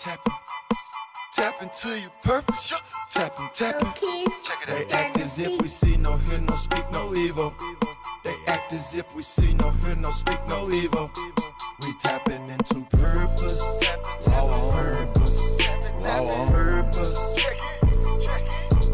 [0.00, 0.32] tapping.
[1.34, 2.80] Tap to your purpose.
[3.10, 3.88] Tapping, tapping.
[3.88, 4.24] Okay.
[4.44, 7.52] Check it They act as if we see no, hear no, speak no evil.
[8.24, 11.10] They act as if we see no, hear no, speak no evil.
[11.82, 13.84] We tapping into purpose.
[14.26, 15.60] Raw on purpose.
[16.02, 17.40] Raw on purpose.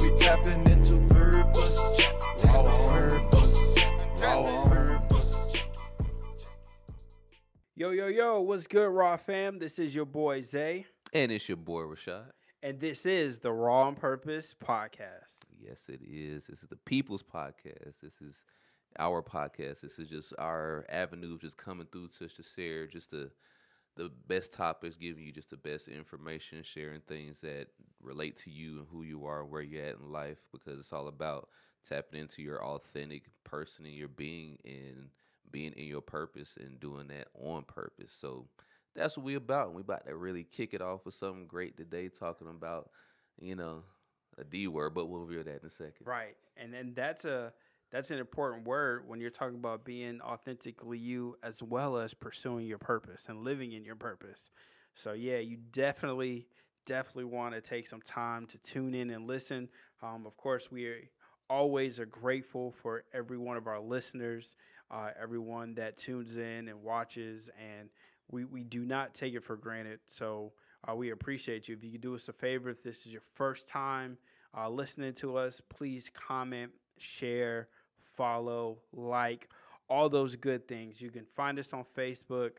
[0.02, 2.00] We tapping into purpose.
[2.44, 3.78] Raw on purpose.
[4.20, 5.56] Raw on purpose.
[7.76, 9.58] Yo, yo, yo, what's good, Raw fam?
[9.58, 10.86] This is your boy Zay,
[11.16, 12.26] And it's your boy Rashad.
[12.62, 15.38] and this is the Raw on Purpose podcast.
[15.58, 16.44] Yes, it is.
[16.46, 17.94] This is the People's Podcast.
[18.02, 18.34] This is
[18.98, 19.80] our podcast.
[19.80, 23.30] This is just our avenue of just coming through to to share just the
[23.96, 27.68] the best topics, giving you just the best information, sharing things that
[28.02, 30.92] relate to you and who you are and where you're at in life because it's
[30.92, 31.48] all about
[31.88, 35.08] tapping into your authentic person and your being and
[35.50, 38.12] being in your purpose and doing that on purpose.
[38.20, 38.48] So
[38.96, 39.74] that's what we about.
[39.74, 42.90] We about to really kick it off with something great today, talking about,
[43.40, 43.82] you know,
[44.38, 46.04] a D word, but we'll reveal that in a second.
[46.04, 47.52] Right, and then that's a
[47.92, 52.66] that's an important word when you're talking about being authentically you, as well as pursuing
[52.66, 54.50] your purpose and living in your purpose.
[54.94, 56.48] So yeah, you definitely
[56.84, 59.68] definitely want to take some time to tune in and listen.
[60.02, 61.08] Um, of course, we
[61.48, 64.56] always are grateful for every one of our listeners,
[64.90, 67.88] uh, everyone that tunes in and watches, and
[68.30, 70.00] we, we do not take it for granted.
[70.06, 70.52] So
[70.88, 71.74] uh, we appreciate you.
[71.74, 74.18] If you could do us a favor, if this is your first time
[74.56, 77.68] uh, listening to us, please comment, share,
[78.16, 79.48] follow, like,
[79.88, 81.00] all those good things.
[81.00, 82.52] You can find us on Facebook,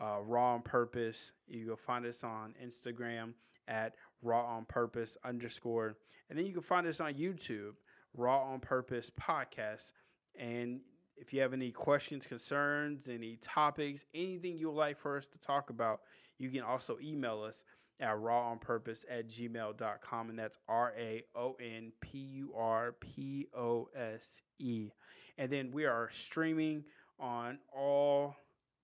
[0.00, 1.32] uh, Raw on Purpose.
[1.48, 3.32] You can find us on Instagram
[3.68, 5.96] at Raw on Purpose underscore.
[6.28, 7.72] And then you can find us on YouTube,
[8.14, 9.92] Raw on Purpose Podcast.
[10.38, 10.80] And
[11.16, 15.38] if you have any questions, concerns, any topics, anything you would like for us to
[15.38, 16.00] talk about,
[16.38, 17.64] you can also email us
[18.00, 20.30] at rawonpurpose at gmail.com.
[20.30, 24.90] And that's R A O N P U R P O S E.
[25.38, 26.84] And then we are streaming
[27.18, 28.36] on all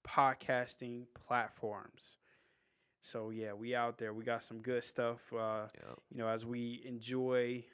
[0.07, 2.19] podcasting platforms.
[3.03, 4.15] So yeah, we out there.
[4.15, 5.21] We got some good stuff.
[5.33, 5.99] Uh, Yep.
[6.11, 7.65] you know, as we enjoy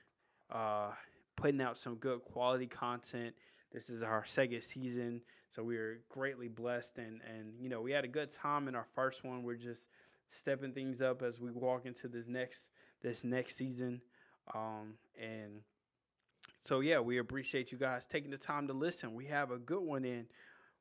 [0.50, 0.90] uh,
[1.36, 3.34] putting out some good quality content.
[3.72, 5.20] This is our second season,
[5.54, 8.74] so we are greatly blessed, and and you know we had a good time in
[8.74, 9.42] our first one.
[9.42, 9.86] We're just
[10.30, 12.68] stepping things up as we walk into this next
[13.02, 14.00] this next season,
[14.54, 15.60] um, and
[16.64, 19.14] so yeah, we appreciate you guys taking the time to listen.
[19.14, 20.26] We have a good one in.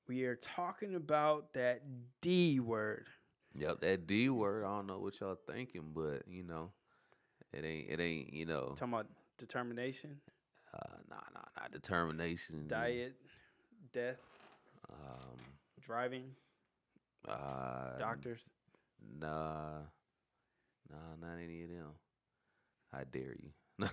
[0.07, 1.81] We are talking about that
[2.21, 3.07] D word.
[3.55, 4.63] Yep, that D word.
[4.63, 6.71] I don't know what y'all thinking, but you know,
[7.53, 7.89] it ain't.
[7.89, 8.33] It ain't.
[8.33, 10.17] You know, Talking about determination,
[11.09, 11.67] nah, nah, nah.
[11.71, 12.67] Determination.
[12.67, 13.15] diet,
[13.93, 14.19] death,
[14.89, 15.39] Um.
[15.81, 16.35] driving,
[17.27, 17.97] Uh.
[17.97, 18.43] doctors.
[19.19, 19.79] Nah.
[20.89, 21.91] Nah, not any of them.
[22.93, 23.51] I dare you.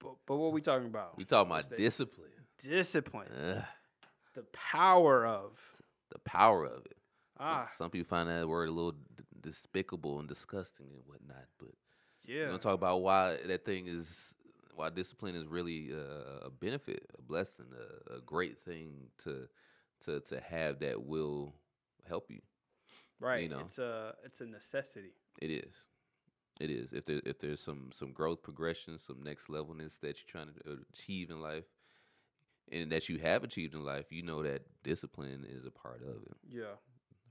[0.00, 1.16] but, but what we talking about?
[1.16, 2.28] we talking about discipline.
[2.62, 3.62] discipline, Ugh,
[4.34, 5.52] the power of
[6.10, 6.96] the power of it.
[7.38, 8.94] Some, ah some people find that word a little
[9.42, 11.70] despicable and disgusting and whatnot, but
[12.24, 14.34] yeah We're gonna talk about why that thing is
[14.74, 17.66] why discipline is really uh, a benefit, a blessing,
[18.10, 19.48] a, a great thing to
[20.04, 21.54] to to have that will
[22.08, 22.40] help you.
[23.20, 23.42] right.
[23.42, 23.70] You know.
[23.70, 25.14] It's a it's a necessity.
[25.40, 25.74] It is.
[26.60, 26.92] It is.
[26.92, 30.78] If there if there's some some growth progression, some next levelness that you're trying to
[30.92, 31.64] achieve in life,
[32.70, 36.22] and that you have achieved in life, you know that discipline is a part of
[36.22, 36.76] it Yeah,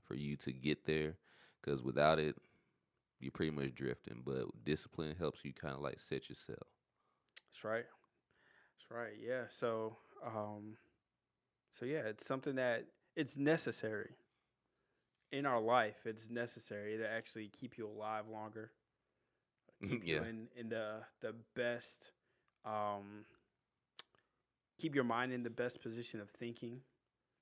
[0.02, 1.16] for you to get there.
[1.62, 2.36] Because without it,
[3.20, 4.22] you're pretty much drifting.
[4.24, 6.68] But discipline helps you kind of like set yourself.
[7.52, 7.84] that's right.
[8.76, 9.14] That's right.
[9.20, 9.44] Yeah.
[9.50, 10.76] So um,
[11.78, 12.86] so yeah, it's something that
[13.16, 14.16] it's necessary
[15.32, 16.06] in our life.
[16.06, 18.72] It's necessary to actually keep you alive longer.
[19.86, 20.24] Keep you Yeah.
[20.24, 22.12] in in the the best.
[22.64, 23.26] Um,
[24.78, 26.82] keep your mind in the best position of thinking.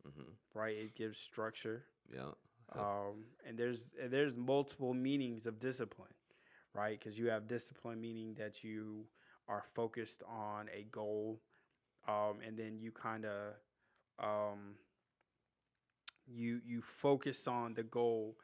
[0.04, 0.76] hmm Right.
[0.76, 1.86] It gives structure.
[2.12, 2.32] Yeah.
[2.76, 6.14] Um, and there's and there's multiple meanings of discipline,
[6.74, 6.98] right?
[6.98, 9.04] Because you have discipline meaning that you
[9.48, 11.40] are focused on a goal,
[12.08, 13.54] um, and then you kind of
[14.18, 14.76] um,
[16.26, 18.36] you you focus on the goal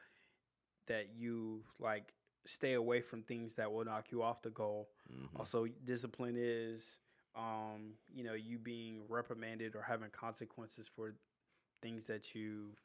[0.87, 2.13] that you like
[2.45, 4.89] stay away from things that will knock you off the goal.
[5.09, 5.39] Mhm.
[5.39, 6.97] Also, discipline is
[7.35, 11.13] um, you know you being reprimanded or having consequences for
[11.81, 12.75] things that you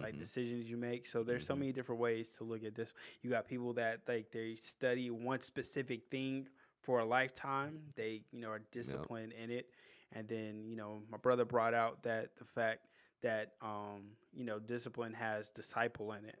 [0.00, 0.18] like Mhm.
[0.18, 1.06] decisions you make.
[1.06, 1.58] So there's so Mhm.
[1.58, 2.92] many different ways to look at this.
[3.22, 6.48] You got people that like they study one specific thing
[6.80, 7.80] for a lifetime.
[7.94, 9.70] They, you know, are disciplined in it.
[10.12, 12.86] And then, you know, my brother brought out that the fact
[13.22, 16.38] that um, you know discipline has disciple in it,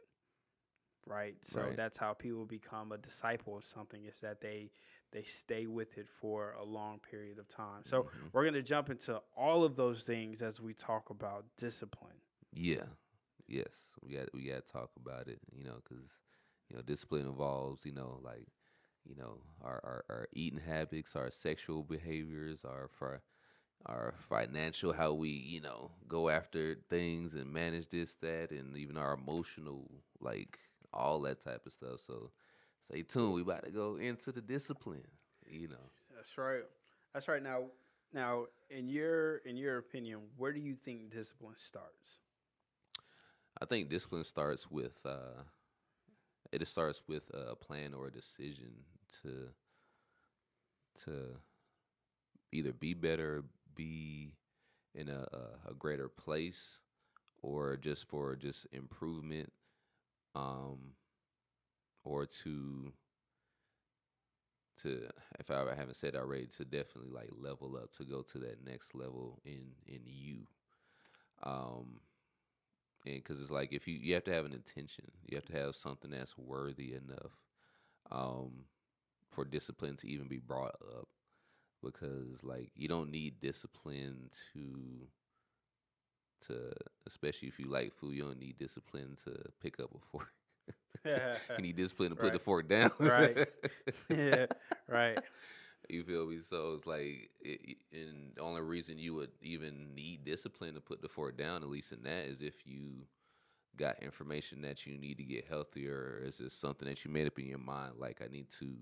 [1.06, 1.34] right?
[1.44, 1.76] So Right.
[1.76, 4.70] that's how people become a disciple of something is that they
[5.12, 7.82] they stay with it for a long period of time.
[7.84, 8.32] So Mhm.
[8.32, 12.20] we're gonna jump into all of those things as we talk about discipline.
[12.52, 12.84] Yeah,
[13.52, 15.40] yes, we got we got to talk about it.
[15.56, 16.04] You know, because
[16.70, 18.48] you know discipline involves you know like
[19.04, 23.22] you know our, our our eating habits, our sexual behaviors, our for
[23.86, 28.96] our financial, how we you know go after things and manage this that, and even
[28.96, 29.90] our emotional
[30.20, 30.58] like
[30.92, 32.00] all that type of stuff.
[32.06, 32.30] So
[32.90, 33.34] stay tuned.
[33.34, 35.06] We about to go into the discipline.
[35.48, 35.90] You know.
[36.14, 36.62] That's right.
[37.12, 37.42] That's right.
[37.42, 37.64] Now,
[38.14, 42.18] now, in your in your opinion, where do you think discipline starts?
[43.62, 45.44] I think discipline starts with uh,
[46.50, 48.72] it starts with a plan or a decision
[49.22, 49.48] to
[51.04, 51.12] to
[52.50, 53.44] either be better,
[53.76, 54.32] be
[54.96, 55.26] in a,
[55.70, 56.80] a, greater place,
[57.40, 59.50] or just for just improvement,
[60.34, 60.78] um,
[62.02, 62.92] or to
[64.82, 68.66] to if I haven't said already to definitely like level up to go to that
[68.66, 70.48] next level in in you.
[71.44, 72.00] Um,
[73.06, 75.52] and because it's like if you you have to have an intention, you have to
[75.56, 77.32] have something that's worthy enough
[78.10, 78.64] um,
[79.30, 81.08] for discipline to even be brought up.
[81.82, 85.06] Because like you don't need discipline to
[86.46, 86.72] to
[87.06, 90.32] especially if you like food, you don't need discipline to pick up a fork.
[91.56, 92.90] you need discipline to put the fork down.
[92.98, 93.38] Right.
[94.10, 94.46] yeah,
[94.88, 95.20] right.
[95.88, 96.38] You feel me?
[96.48, 101.02] So it's like, it, and the only reason you would even need discipline to put
[101.02, 103.06] the fork down, at least in that, is if you
[103.76, 107.26] got information that you need to get healthier, or is it something that you made
[107.26, 108.76] up in your mind, like I need to,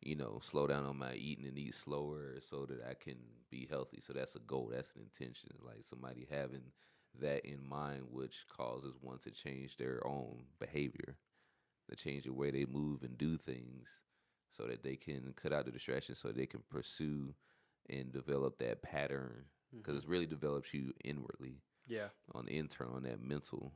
[0.00, 3.16] you know, slow down on my eating and eat slower so that I can
[3.50, 4.02] be healthy.
[4.06, 4.70] So that's a goal.
[4.72, 5.50] That's an intention.
[5.64, 6.62] Like somebody having
[7.20, 11.16] that in mind, which causes one to change their own behavior,
[11.90, 13.88] to change the way they move and do things
[14.50, 17.34] so that they can cut out the distractions so they can pursue
[17.88, 19.44] and develop that pattern
[19.82, 20.02] because Mhm.
[20.02, 22.08] it really develops you inwardly Yeah.
[22.34, 23.72] on the internal on that mental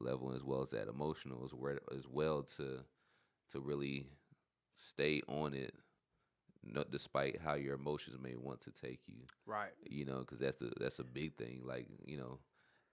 [0.00, 2.80] level as well as that emotional as well as well to
[3.50, 4.06] to really
[4.74, 5.74] stay on it
[6.64, 9.74] no, despite how your emotions may want to take you Right.
[9.88, 12.38] you know because that's the that's a big thing like you know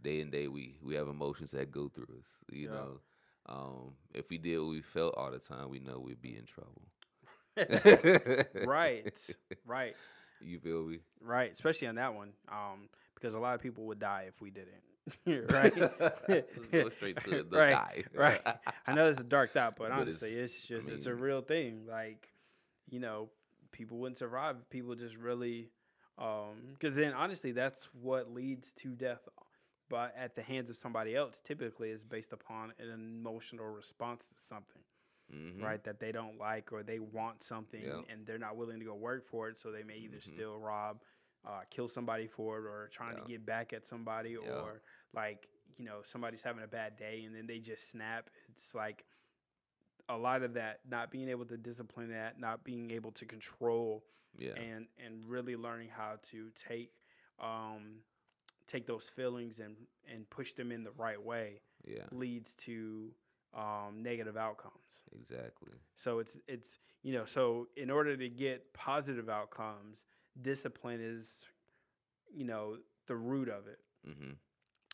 [0.01, 2.69] day and day we we have emotions that go through us you Yeah.
[2.69, 2.99] know
[3.47, 6.45] um if we did what we felt all the time we know we'd be in
[6.45, 6.81] trouble
[8.65, 9.05] right.
[9.65, 9.95] Right.
[10.41, 11.51] you feel me Right.
[11.51, 15.51] Especially on that one, um, because a lot of people would die if we didn't.
[15.51, 15.75] right.
[16.27, 17.71] Let's go straight to the right.
[17.71, 18.03] die.
[18.15, 18.41] Right.
[18.87, 21.13] I know it's a dark thought, but, But honestly, it's- it's, just I it's a
[21.13, 21.81] real thing.
[21.87, 22.27] Like,
[22.89, 23.29] you know,
[23.71, 24.55] people wouldn't survive.
[24.69, 25.69] People just really,
[26.17, 29.19] um, because then honestly, that's what leads to death.
[29.93, 34.41] But at the hands of somebody else, typically is based upon an emotional response to
[34.41, 34.81] something,
[35.31, 35.61] Mhm.
[35.61, 35.83] right?
[35.83, 39.23] That they don't like or they want something and they're not willing to go work
[39.23, 39.59] for it.
[39.59, 40.23] So they may either Mhm.
[40.23, 41.03] steal, rob,
[41.45, 43.21] uh, kill somebody for it, or trying Yeah.
[43.23, 44.61] to get back at somebody, Yeah.
[44.61, 44.81] or
[45.13, 45.47] like
[45.77, 48.31] you know somebody's having a bad day and then they just snap.
[48.49, 49.05] It's like
[50.09, 54.03] a lot of that not being able to discipline that, not being able to control,
[54.35, 56.91] yeah and and really learning how to take
[57.39, 58.03] um,
[58.67, 59.75] take those feelings and
[60.11, 63.09] and push them in the right way yeah leads to
[63.55, 64.99] um, negative outcomes.
[65.19, 69.97] exactly So it's it's you know so in order to get positive outcomes,
[70.41, 71.39] discipline is
[72.33, 73.79] you know the root of it.
[74.05, 74.31] hmm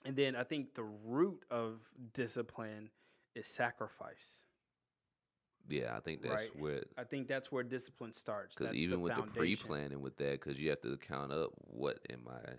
[0.06, 1.80] And then I think the root of
[2.14, 2.90] discipline
[3.36, 4.44] is sacrifice.
[5.68, 6.56] yeah i think that's Right.
[6.56, 8.56] what I think that's where discipline starts.
[8.56, 12.28] because even with the pre-planning with that because you have to count up what am
[12.30, 12.54] i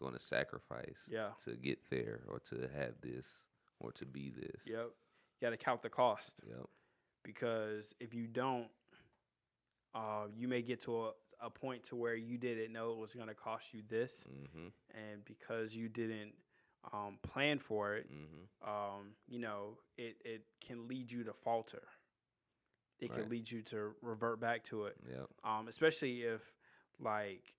[0.00, 1.30] going to sacrifice Yeah.
[1.44, 3.26] to get there or to have this
[3.80, 4.90] or to be this Yep.
[5.40, 6.66] You got to count the cost yep
[7.24, 8.68] because if you don't,
[9.94, 11.10] uh, you may get to a,
[11.42, 14.68] a point to where you didn't know it was going to cost you this, hmm
[14.94, 16.32] and because you didn't
[16.92, 21.82] um, plan for it, hmm um, you know, it, it can lead you to falter.
[23.00, 24.96] It can lead you to revert back to it.
[25.08, 26.40] yep um, especially if
[27.00, 27.54] like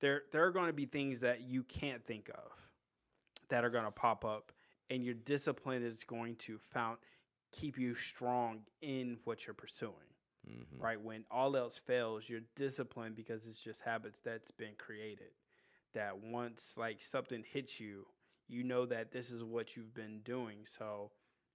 [0.00, 2.52] there there are going to be things that you can't think of
[3.48, 4.52] that are going to pop up,
[4.90, 6.98] and your discipline is going to found
[7.52, 9.94] keep you strong in what you're pursuing.
[10.46, 15.30] hmm Right when all else fails, you're disciplined because it's just habits that's been created.
[15.94, 18.06] That once like something hits you,
[18.48, 21.10] you know that this is what you've been doing, so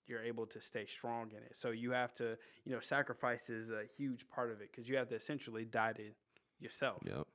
[0.07, 1.55] you're able to stay strong in it.
[1.59, 4.97] So you have to, you know, sacrifice is a huge part of it because you
[4.97, 6.03] have to essentially die to
[6.59, 7.03] yourself.
[7.05, 7.27] yep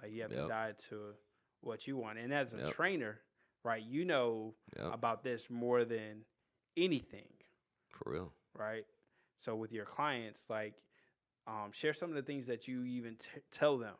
[0.00, 0.40] Like you have Yep.
[0.40, 1.14] to die to
[1.60, 2.18] what you want.
[2.18, 2.66] And as a Yep.
[2.66, 3.20] trainer,
[3.64, 3.82] right?
[3.82, 4.92] You know Yep.
[4.92, 6.24] about this more than
[6.76, 7.28] anything,
[7.90, 8.32] For real.
[8.54, 8.84] right?
[9.36, 10.74] So with your clients, like,
[11.46, 13.94] um, share some of the things that you even t- tell them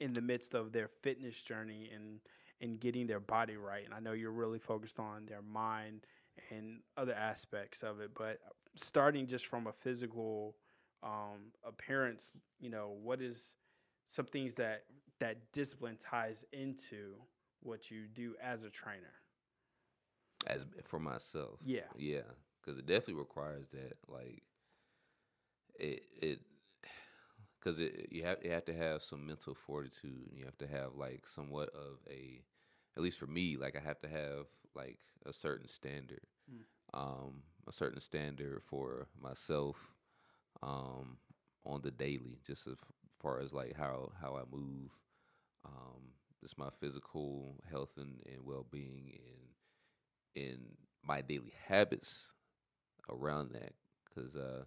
[0.00, 2.20] in the midst of their fitness journey and
[2.60, 3.84] and getting their body right.
[3.84, 6.06] And I know you're really focused on their mind
[6.50, 8.38] and other aspects of it, but
[8.76, 10.56] starting just from a physical
[11.02, 13.54] um, appearance, you know, what is
[14.10, 14.84] some things that
[15.20, 17.14] that discipline ties into
[17.60, 19.14] what you do as a trainer?
[20.46, 21.60] As for myself.
[21.64, 21.82] Yeah.
[21.96, 22.22] Yeah,
[22.60, 23.96] because it definitely requires that.
[24.08, 24.42] Like,
[25.78, 26.40] it it
[27.58, 30.28] because it you have you have to have some mental fortitude.
[30.28, 32.42] And you have to have like somewhat of a,
[32.96, 36.64] at least for me, like I have to have like a certain standard, Mm.
[36.94, 39.76] um, a certain standard for myself,
[40.62, 41.18] um,
[41.64, 42.76] on the daily, just as
[43.24, 44.92] far as like how how I move,
[45.64, 49.12] um, just my physical health and, and well being
[50.36, 50.60] and in
[51.04, 52.28] my daily habits
[53.10, 54.64] around that because uh,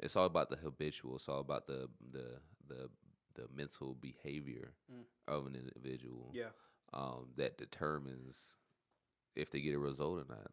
[0.00, 1.16] it's all about the habitual.
[1.16, 2.90] It's all about the the the
[3.34, 5.06] the mental behavior Mm.
[5.28, 6.50] of an individual Yeah.
[6.94, 8.36] um, that determines
[9.36, 10.50] if they get a result or not.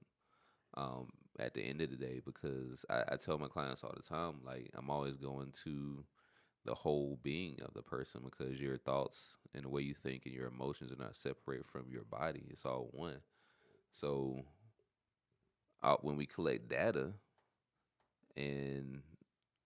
[0.78, 4.04] Um, at the end of the day, because I, I tell my clients all the
[4.04, 6.06] time, like I'm always going to
[6.70, 10.36] the whole being of the person because your thoughts and the way you think and
[10.36, 12.44] your emotions are not separate from your body.
[12.52, 13.18] It's all one.
[13.92, 14.46] So
[15.84, 17.14] uh, when we collect data
[18.38, 19.02] and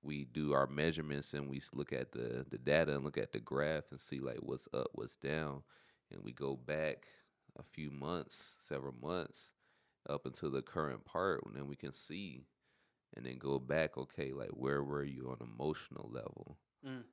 [0.02, 3.40] we do our measurements and we look at the, the data and look at the
[3.40, 5.64] graph and see like what's up, what's down,
[6.12, 7.08] and we go back
[7.60, 9.50] a few months, several months
[10.10, 12.46] up until the current part, and then we can see
[13.16, 16.58] and then go back, okay, like where were you on emotional level?
[16.86, 17.04] Mm.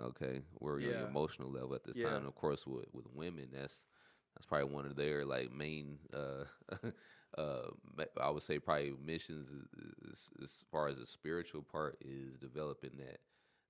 [0.00, 0.96] Okay, where on Yeah.
[0.96, 1.98] your emotional level at this Yeah.
[1.98, 2.26] time?
[2.26, 3.82] Of course, with with women, that's
[4.34, 6.44] that's probably one of their like main uh
[7.38, 7.70] uh
[8.20, 9.66] I would say probably missions is,
[10.12, 13.20] is, as far as the spiritual part is developing that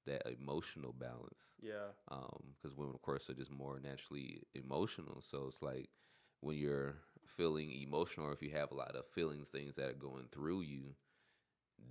[0.07, 1.93] that emotional balance Yeah.
[2.09, 5.89] because women of course are just more naturally emotional so it's like
[6.41, 9.95] when you're feeling emotional or if you have a lot of feelings things that are
[9.95, 10.95] going through you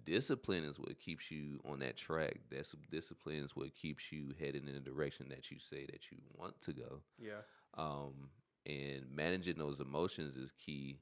[0.05, 4.67] discipline is what keeps you on that track that's discipline is what keeps you heading
[4.67, 7.41] in the direction that you say that you want to go Yeah.
[7.77, 8.29] um,
[8.65, 10.99] and managing those emotions is key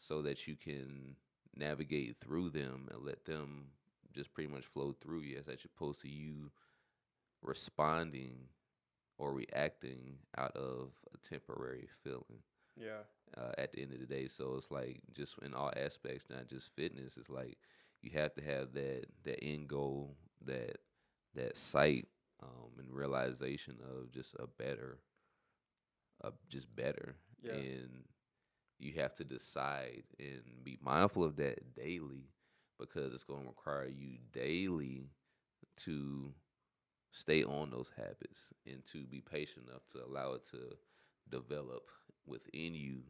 [0.00, 1.16] so that you can
[1.56, 3.66] navigate through them and let them
[4.14, 6.50] just pretty much flow through you as opposed to you
[7.42, 8.48] responding
[9.18, 12.42] or reacting out of a temporary feeling
[12.76, 13.02] Yeah.
[13.36, 14.28] uh, at the end of the day.
[14.28, 17.16] So it's like just in all aspects, not just fitness.
[17.16, 17.58] It's like
[18.02, 20.78] you have to have that that end goal, that
[21.34, 22.06] that sight,
[22.42, 24.98] um, and realization of just a better,
[26.24, 27.16] uh, just better.
[27.42, 27.52] Yeah.
[27.52, 28.04] And
[28.78, 32.30] you have to decide and be mindful of that daily
[32.78, 35.10] because it's going to require you daily
[35.78, 36.32] to
[37.12, 40.76] stay on those habits and to be patient enough to allow it to
[41.30, 41.84] develop
[42.26, 43.02] within you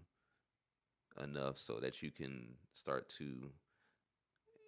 [1.22, 3.50] enough so that you can start to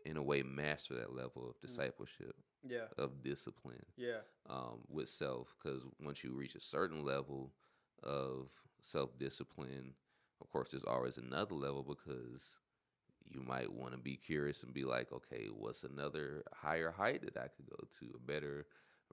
[0.08, 1.68] in a way master that level of Mm.
[1.68, 2.36] discipleship
[2.68, 2.88] Yeah.
[2.98, 4.22] of discipline Yeah.
[4.48, 7.52] um, with self because once you reach a certain level
[8.02, 8.48] of
[8.82, 9.94] self-discipline
[10.40, 12.42] of course there's always another level because
[13.24, 17.36] you might want to be curious and be like okay what's another higher height that
[17.36, 18.66] i could go to a better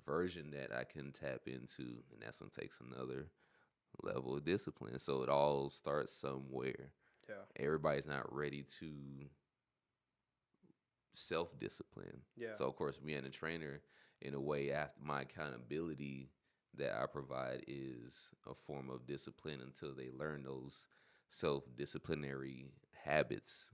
[0.06, 3.28] version that i can tap into and that's when it takes another
[4.04, 6.92] level of discipline so it all starts somewhere
[7.30, 7.46] Yeah.
[7.58, 8.88] everybody's not ready to
[11.16, 12.58] self-discipline Yeah.
[12.58, 13.82] so of course, me and a trainer,
[14.22, 16.30] in a way, after my accountability
[16.76, 18.14] that I provide is
[18.50, 20.86] a form of discipline until they learn those
[21.30, 22.66] self-disciplinary
[23.04, 23.72] habits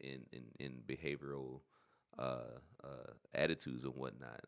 [0.00, 1.60] in in, in behavioral
[2.18, 4.44] uh, uh, attitudes and whatnot.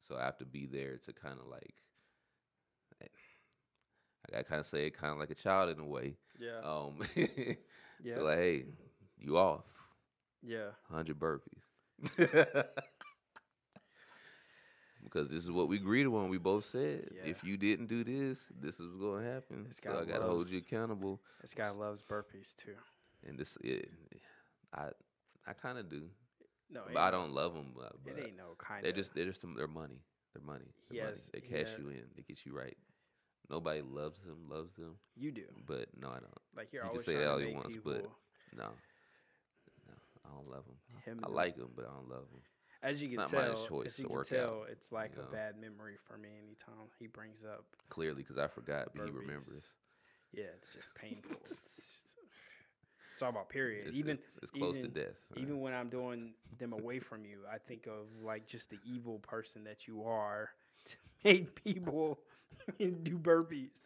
[0.00, 1.74] So I have to be there to kind of like,
[4.34, 6.16] I kind of say it kind of like a child in a way.
[6.38, 6.62] yeah.
[6.62, 7.00] Um,
[8.02, 8.14] yeah.
[8.14, 8.64] so like, hey,
[9.18, 9.64] you off
[10.42, 10.70] yeah.
[10.90, 11.62] hundred burpees.
[15.04, 16.28] because this is what we agreed on.
[16.28, 17.30] We both said Yeah.
[17.30, 19.64] if you didn't do this, this is going to happen.
[19.68, 21.20] This so I got to hold you accountable.
[21.40, 22.74] This guy loves burpees too.
[23.26, 23.90] And this, it,
[24.74, 24.88] I,
[25.46, 26.02] I kind of do,
[26.70, 27.72] No, but I don't love them.
[27.74, 30.00] But, It ain't no kind they're just they're just their money.
[30.34, 30.64] Their money.
[30.90, 31.16] Their money.
[31.16, 31.78] Yes, They cash yeah.
[31.84, 32.02] you in.
[32.16, 32.76] They get you right.
[33.50, 34.38] Nobody loves them.
[34.48, 34.94] Loves them.
[35.16, 35.42] you do.
[35.66, 36.38] But no, I don't.
[36.56, 37.92] Like you're You can always say trying that to all you want, people.
[37.92, 38.10] but-
[38.56, 38.70] No.
[40.30, 40.76] I don't love them.
[41.04, 41.34] Him I do.
[41.34, 42.40] like them, but I don't love them.
[42.82, 45.32] as you it's can tell, choice as you can tell, out, it's like you a
[45.32, 47.64] bad memory for me anytime he brings up.
[47.88, 49.64] Clearly, because I forgot, but he remembers.
[50.32, 51.40] Yeah, it's just painful.
[51.50, 51.90] it's
[53.14, 53.88] it's all about period.
[53.88, 55.16] It's, even it's, it's close even- to death.
[55.34, 55.42] right?
[55.42, 59.18] even when I'm doing them away from you, I think of like just the evil
[59.18, 60.50] person that you are
[60.86, 62.18] to make people
[62.78, 63.70] do burpees.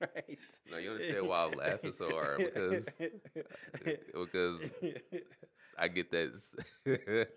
[0.00, 0.38] Right.
[0.70, 2.86] No, you understand why I'm laughing so hard because
[4.14, 4.60] because
[5.78, 6.32] I get that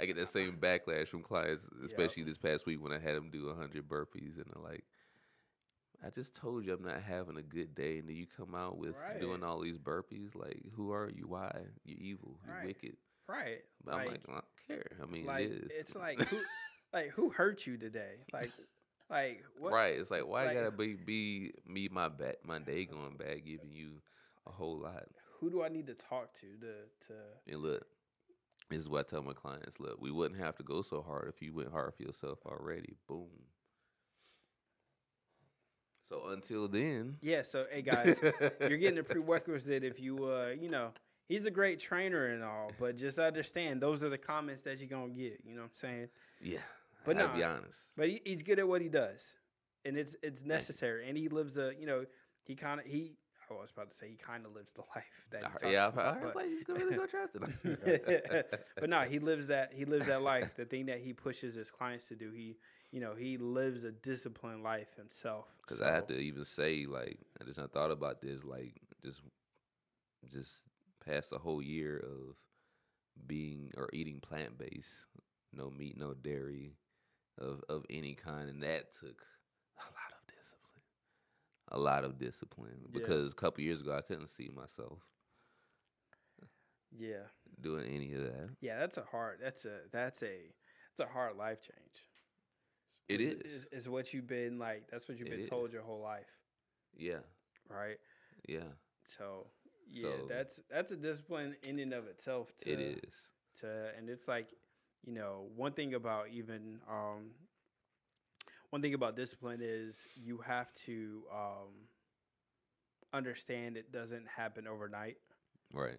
[0.00, 3.30] I get that same backlash from clients, especially this past week when I had them
[3.30, 4.84] do hundred burpees and they're like,
[6.04, 8.76] "I just told you I'm not having a good day, and then you come out
[8.76, 9.20] with Right.
[9.20, 10.34] doing all these burpees.
[10.34, 11.26] Like, who are you?
[11.28, 11.50] Why?
[11.84, 12.38] You're evil.
[12.46, 12.66] You're Right.
[12.66, 12.96] wicked."
[13.28, 13.64] right.
[13.84, 14.90] But I'm Like- like, I don't care.
[15.02, 15.70] I mean, like it is.
[15.70, 16.40] it's like who
[16.92, 18.16] like who hurt you today?
[18.32, 18.50] Like
[19.10, 19.98] like what right.
[19.98, 23.72] It's like why like- gotta be be me my bad my day going bad, giving
[23.72, 24.00] you
[24.46, 25.04] a whole lot.
[25.40, 26.72] Who do I need to talk to to
[27.08, 27.14] to
[27.52, 27.84] And look,
[28.70, 29.78] this is what I tell my clients.
[29.78, 32.94] Look, we wouldn't have to go so hard if you went hard for yourself already.
[33.08, 33.28] Boom.
[36.08, 38.20] So until then, Yeah, so hey guys,
[38.60, 40.90] you're getting a prerequisite if you uh you know
[41.28, 44.88] he's a great trainer and all but just understand those are the comments that you're
[44.88, 46.08] gonna get you know what i'm saying
[46.40, 46.58] yeah.
[47.04, 47.78] But I gotta be honest.
[47.96, 49.34] but he, he's good at what he does
[49.84, 52.04] and it's it's necessary and he lives a you know
[52.44, 53.14] he kind of he
[53.54, 55.72] i was about to say he kind of lives the life that he uh, talks
[55.72, 58.50] yeah, about, but- like, he's gonna really go try it.
[58.78, 60.54] but no, he lives that he lives that life.
[60.56, 62.56] The thing that he pushes his clients to do, he
[62.90, 65.46] you know he lives a disciplined life himself.
[65.60, 69.20] Because I have to even say, like, I just not thought about this, like, just,
[70.30, 70.52] just
[71.04, 72.36] past a whole year of
[73.26, 74.90] being or eating plant based,
[75.52, 76.76] no meat, no dairy,
[77.38, 79.22] of of any kind, and that took
[79.78, 80.82] a lot of discipline,
[81.70, 82.88] a lot of discipline.
[82.92, 83.00] Yeah.
[83.00, 84.98] Because a couple years ago, I couldn't see myself
[86.96, 87.26] yeah,
[87.60, 88.50] doing any of that.
[88.60, 88.78] yeah.
[88.78, 89.38] That's a hard.
[89.42, 90.52] That's a that's a
[90.96, 92.02] that's a hard life change.
[93.08, 93.66] It is, is.
[93.72, 94.88] is what you've been like.
[94.90, 96.30] That's what you've been told your whole life,
[96.96, 97.20] Yeah,
[97.68, 97.98] right?
[98.48, 98.72] yeah,
[99.04, 99.46] So
[99.86, 102.52] yeah, So- that's that's a discipline in and of itself.
[102.60, 103.12] To, it is.
[103.60, 104.48] to and it's like
[105.04, 107.30] you know one thing about even um
[108.76, 111.72] one thing about discipline is you have to um
[113.14, 115.16] understand it doesn't happen overnight
[115.72, 115.98] Right.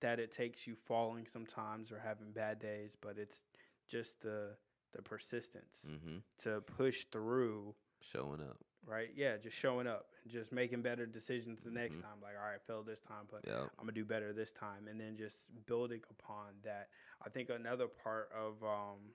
[0.00, 3.42] that it takes you falling sometimes or having bad days but it's
[3.86, 4.52] just the
[4.94, 6.16] the persistence Mm-hmm.
[6.44, 8.56] to push through Showing up.
[8.86, 12.02] right yeah just showing up and just making better decisions the next Mhm.
[12.04, 13.64] time like all right failed this time but Yeah.
[13.78, 16.88] I'm gonna do better this time, and then just building upon that.
[17.20, 19.12] I think another part of um,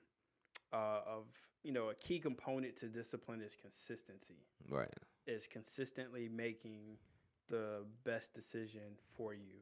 [0.74, 1.26] uh, of
[1.64, 4.46] you know a key component to discipline is consistency.
[4.70, 4.94] Right.
[5.28, 6.98] Is consistently making
[7.50, 9.62] the best decision for you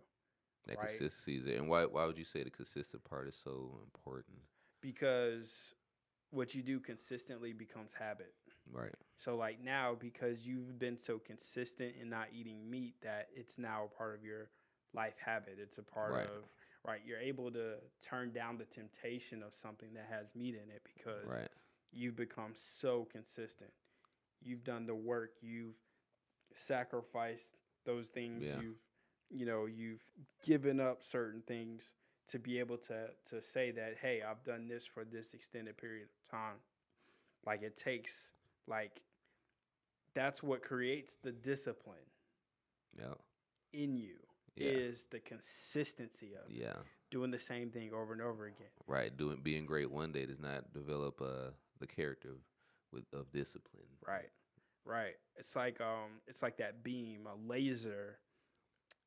[0.68, 0.88] That Right.
[0.88, 1.58] consistency is there.
[1.58, 4.38] And why why would you say the consistent part is so important?
[4.82, 5.74] because
[6.32, 8.34] what you do consistently becomes habit.
[8.72, 8.94] Right.
[9.18, 13.86] So like now because you've been so consistent in not eating meat that it's now
[13.86, 14.50] a part of your
[14.94, 15.58] life habit.
[15.60, 16.24] It's a part Right.
[16.24, 16.44] of
[16.88, 17.02] right.
[17.06, 21.26] You're able to turn down the temptation of something that has meat in it because
[21.28, 21.50] Right.
[21.92, 23.72] you've become so consistent.
[24.42, 25.32] You've done the work.
[25.42, 25.76] You've
[26.56, 28.44] sacrificed those things.
[28.44, 28.60] Yeah.
[28.62, 28.78] You've
[29.30, 30.04] you know you've
[30.42, 31.92] given up certain things
[32.30, 36.04] to be able to to say that hey I've done this for this extended period
[36.08, 36.56] of time.
[37.46, 38.32] Like it takes
[38.68, 39.02] like
[40.14, 42.10] that's what creates the discipline
[42.98, 43.14] Yeah.
[43.74, 44.16] in you
[44.58, 44.70] Yeah.
[44.72, 46.76] is the consistency of it, Yeah.
[47.12, 48.68] doing the same thing over and over again.
[48.88, 49.16] Right.
[49.16, 52.38] Doing being great one day does not develop uh the character of,
[52.92, 53.88] with of discipline.
[54.06, 54.30] Right.
[54.86, 55.16] Right.
[55.36, 58.20] It's like um it's like that beam, a laser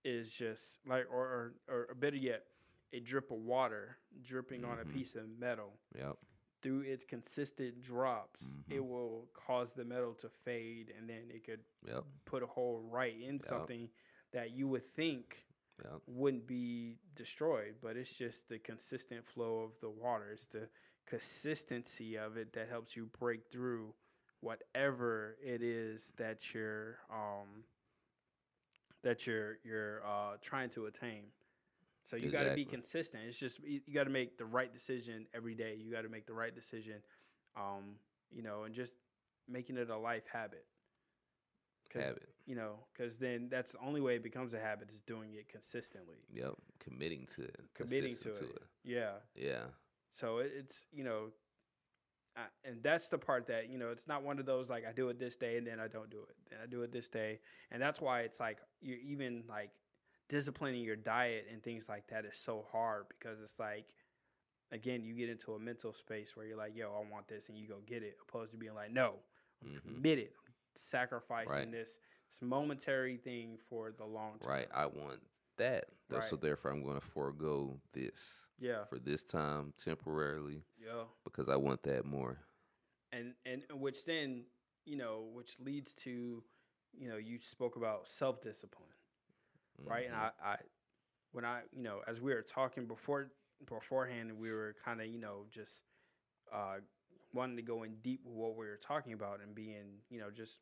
[0.04, 2.44] is just like or or, or better yet,
[2.92, 4.92] a drip of water dripping on a Mhm.
[4.94, 5.72] piece of metal.
[5.96, 6.16] Yep.
[6.62, 8.88] Through its consistent drops, it Mhm.
[8.88, 12.04] will cause the metal to fade and then it could Yep.
[12.26, 13.44] put a hole right in Yep.
[13.44, 13.90] something
[14.32, 15.44] that you would think
[15.84, 16.02] Yep.
[16.06, 20.30] wouldn't be destroyed, but it's just the consistent flow of the water.
[20.32, 20.68] It's the
[21.06, 23.94] consistency of it that helps you break through
[24.40, 27.64] whatever it is that you're um
[29.02, 31.24] that you're you're uh trying to attain.
[32.04, 33.22] So you got to be consistent.
[33.26, 35.76] It's just you, got to make the right decision every day.
[35.78, 36.96] You got to make the right decision
[37.56, 37.96] um
[38.30, 38.94] you know and just
[39.48, 40.64] making it a life habit.
[41.94, 42.28] Habit.
[42.50, 45.48] You know, because then that's the only way it becomes a habit is doing it
[45.48, 46.16] consistently.
[46.32, 46.54] Yep.
[46.80, 47.60] Committing to it.
[47.74, 48.62] Committing to consistent it.
[48.82, 49.12] Yeah.
[49.36, 49.64] Yeah.
[50.18, 51.26] So it, it's you know,
[52.36, 54.92] uh, and that's the part that you know it's not one of those like I
[54.92, 57.08] do it this day and then I don't do it, then I do it this
[57.08, 57.38] day,
[57.70, 59.70] and that's why it's like you're even like
[60.30, 63.84] disciplining your diet and things like that is so hard because it's like
[64.70, 67.58] again you get into a mental space where you're like yo I want this and
[67.58, 69.14] you go get it opposed to being like no
[69.60, 69.94] i'm mm-hmm.
[69.96, 71.72] commit it I'm sacrificing Right.
[71.72, 71.98] this
[72.40, 74.50] momentary thing for the long term.
[74.50, 74.68] Right.
[74.74, 75.20] I want
[75.56, 75.86] that.
[76.10, 78.84] Th- So therefore, I'm going to forego this Yeah.
[78.84, 81.04] for this time temporarily Yeah.
[81.24, 82.38] because I want that more.
[83.12, 84.44] and and which then
[84.84, 86.42] you know which leads to
[86.92, 88.88] you know you spoke about self discipline
[89.84, 90.32] right and Mhm.
[90.42, 90.56] I, I
[91.32, 93.32] when i you know as we were talking before
[93.66, 95.82] beforehand we were kind of you know just
[96.52, 96.78] uh
[97.32, 100.30] wanting to go in deep with what we were talking about and being you know
[100.30, 100.58] just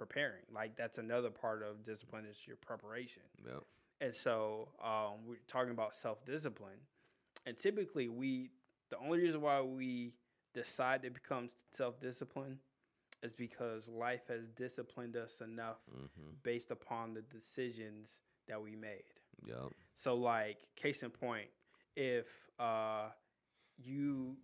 [0.00, 3.62] preparing like that's another part of discipline is your preparation Yep.
[4.00, 6.78] and so um, we're talking about self discipline.
[7.46, 8.50] And typically, we
[8.90, 10.14] the only reason why we
[10.54, 12.58] decide to become self disciplined
[13.22, 16.30] is because life has disciplined us enough Mm-hmm.
[16.42, 19.04] based upon the decisions that we made.
[19.46, 19.72] Yep.
[19.94, 21.48] So, like case in point,
[21.96, 22.26] if
[22.58, 23.08] uh,
[23.82, 24.36] you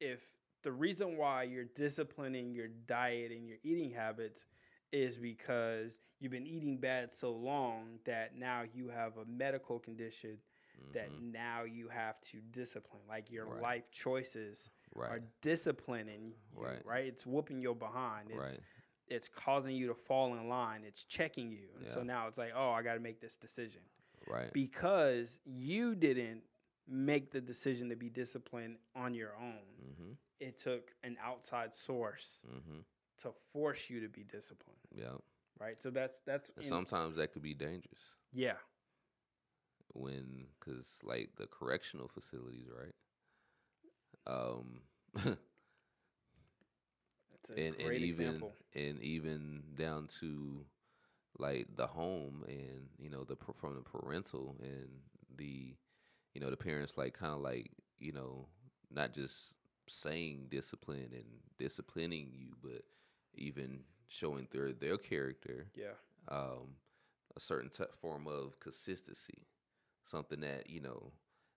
[0.00, 0.20] if
[0.62, 4.44] the reason why you're disciplining your diet and your eating habits
[4.92, 10.38] is because you've been eating bad so long that now you have a medical condition
[10.92, 13.02] that mhm, now you have to discipline.
[13.08, 13.62] Like your Right.
[13.62, 14.70] life choices
[15.10, 16.84] are disciplining you, Right.
[16.84, 17.06] right?
[17.06, 18.30] It's whooping your behind.
[18.30, 18.60] It's Right.
[19.08, 20.84] it's causing you to fall in line.
[20.84, 21.68] It's checking you.
[21.76, 23.82] And so now it's like, oh, I got to make this decision
[24.26, 24.52] Right.
[24.52, 26.42] because you didn't
[26.86, 29.64] make the decision to be disciplined on your own.
[29.82, 30.12] Mm-hmm.
[30.40, 32.80] It took an outside source Mm-hmm.
[33.22, 35.18] To force you to be disciplined, Yeah.
[35.60, 35.80] right?
[35.80, 38.56] So that's that's And sometimes that could be dangerous yeah,
[39.92, 42.94] when, cause like the correctional facilities, right?
[44.26, 44.82] Um,
[47.56, 48.56] and, and great even example.
[48.74, 50.64] and even down to
[51.38, 54.88] like the home and you know the from the parental and
[55.36, 55.74] the
[56.34, 58.46] you know the parents like kind of like you know
[58.90, 59.54] not just
[59.88, 61.24] saying discipline and
[61.58, 62.82] disciplining you but
[63.34, 65.94] even showing their their character Yeah,
[66.28, 66.76] um
[67.36, 69.46] a certain t- form of consistency
[70.04, 71.12] something that you know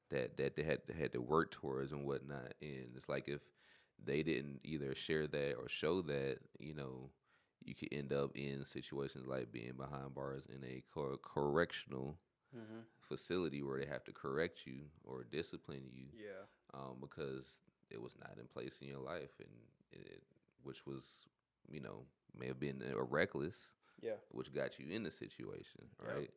[0.09, 2.53] that that they had had to work towards and whatnot.
[2.61, 3.41] And it's like if
[4.03, 7.11] they didn't either share that or show that you know
[7.63, 12.19] you could end up in situations like being behind bars in a cor- correctional
[12.55, 12.81] mm-hmm.
[12.99, 17.57] facility where they have to correct you or discipline you yeah, um, because
[17.89, 19.49] it was not in place in your life and
[19.91, 20.23] it,
[20.63, 21.03] which was
[21.71, 22.05] you know
[22.37, 23.55] may have been uh, reckless
[24.01, 26.15] yeah, which got you in the situation, Yep.
[26.15, 26.29] right?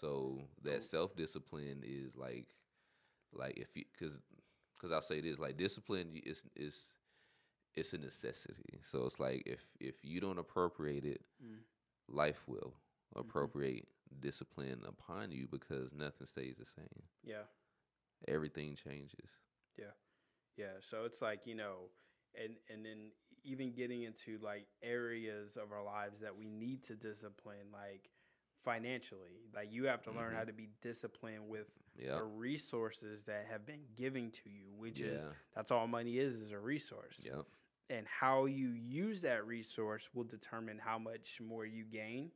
[0.00, 2.46] So that self discipline is like,
[3.32, 4.12] like if you, cause,
[4.80, 6.76] cause I'll say this, like discipline is is
[7.74, 8.80] it's a necessity.
[8.90, 11.60] So it's like if if you don't appropriate it, Mm.
[12.08, 12.74] life will
[13.14, 13.86] appropriate
[14.20, 17.02] discipline upon you because nothing stays the same.
[17.24, 17.44] yeah.
[18.28, 19.30] Everything changes.
[19.78, 19.92] Yeah.
[20.56, 21.90] Yeah, so it's like you know,
[22.34, 23.12] and and then
[23.46, 28.10] even getting into like areas of our lives that we need to discipline, like
[28.64, 30.46] financially, like you have to learn how Mhm.
[30.48, 32.16] to be disciplined with Yeah.
[32.16, 36.50] the resources that have been given to you, which is that's all money is is
[36.50, 37.46] a resource, Yep.
[37.90, 42.32] and how you use that resource will determine how much more you gain,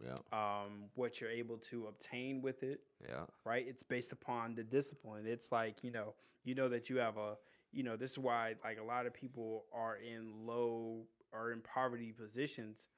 [0.00, 0.18] Yeah.
[0.32, 3.26] um, what you're able to obtain with it, Yeah.
[3.44, 3.66] right?
[3.66, 5.26] It's based upon the discipline.
[5.26, 7.36] It's like, you know, you know that you have a,
[7.72, 11.60] you know, this is why like a lot of people are in low or in
[11.62, 12.88] poverty positions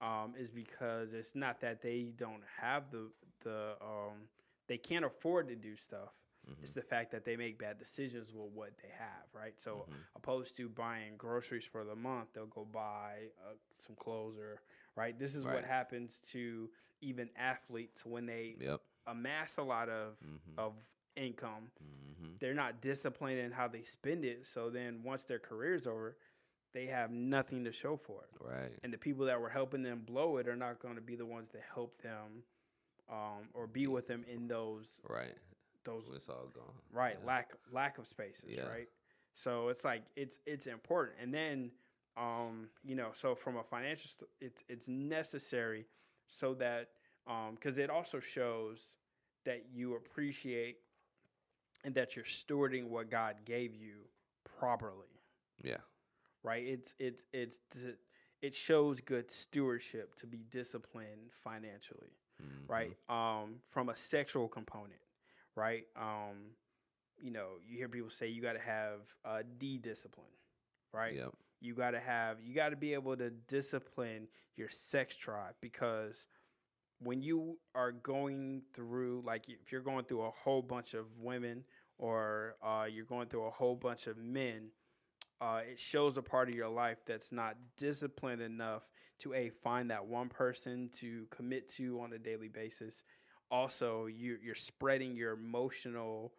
[0.00, 3.10] um, is because it's not that they don't have the
[3.42, 4.28] the um,
[4.68, 6.10] they can't afford to do stuff.
[6.46, 6.62] Mhm.
[6.62, 9.54] It's the fact that they make bad decisions with what they have, right?
[9.58, 10.06] So Mhm.
[10.16, 14.60] opposed to buying groceries for the month, they'll go buy uh, some clothes or
[14.96, 15.18] right.
[15.18, 16.68] This is what happens to
[17.00, 18.82] even athletes when they Yep.
[19.06, 20.58] amass a lot of Mhm.
[20.58, 20.74] of
[21.16, 21.70] income.
[21.82, 22.38] Mhm.
[22.38, 24.46] They're not disciplined in how they spend it.
[24.46, 26.16] So then once their career's over,
[26.72, 28.30] they have nothing to show for it.
[28.40, 28.72] Right.
[28.82, 31.26] And the people that were helping them blow it are not going to be the
[31.26, 32.42] ones that help them
[33.10, 35.36] um, or be with them in those Right.
[35.84, 36.72] those When it's all gone.
[36.92, 37.26] right Yeah.
[37.26, 38.68] lack lack of spaces Yeah.
[38.68, 38.88] right
[39.34, 41.72] so it's like it's it's important and then
[42.16, 45.84] um you know so from a financial st- it's it's necessary
[46.28, 46.90] so that
[47.26, 48.94] um because it also shows
[49.44, 50.78] that you appreciate
[51.84, 53.94] and that you're stewarding what god gave you
[54.58, 55.20] properly
[55.62, 55.78] Yeah.
[56.42, 57.58] right it's it's it's
[58.42, 62.68] it shows good stewardship to be disciplined financially Mhm.
[62.68, 62.96] right?
[63.08, 65.00] Um, from a sexual component,
[65.54, 65.86] right?
[65.94, 66.56] Um,
[67.20, 70.26] you know, you hear people say you got to have uh, D discipline,
[70.92, 71.14] right?
[71.14, 71.34] Yep.
[71.60, 76.26] You got to have, you got to be able to discipline your sex drive because
[76.98, 81.64] when you are going through, like, if you're going through a whole bunch of women
[81.98, 84.70] or uh, you're going through a whole bunch of men,
[85.40, 88.88] uh, it shows a part of your life that's not disciplined enough
[89.20, 93.04] to a find that one person to commit to on a daily basis.
[93.50, 96.32] Also, you you're spreading your emotional,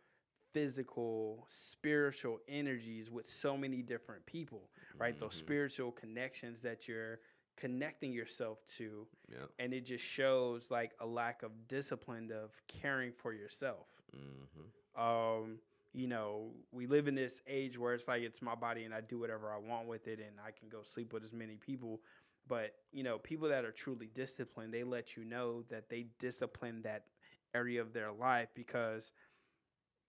[0.54, 5.18] physical, spiritual energies with so many different people, right?
[5.20, 5.38] Those Mhm.
[5.38, 7.20] spiritual connections that you're
[7.56, 9.50] connecting yourself to Yep.
[9.60, 14.68] and it just shows like a lack of discipline of caring for yourself Mm-hmm.
[14.96, 15.58] Um
[15.94, 19.02] you know we live in this age where it's like it's my body and i
[19.02, 22.00] do whatever i want with it and i can go sleep with as many people
[22.48, 26.82] but you know people that are truly disciplined they let you know that they discipline
[26.84, 27.06] that
[27.56, 29.12] area of their life because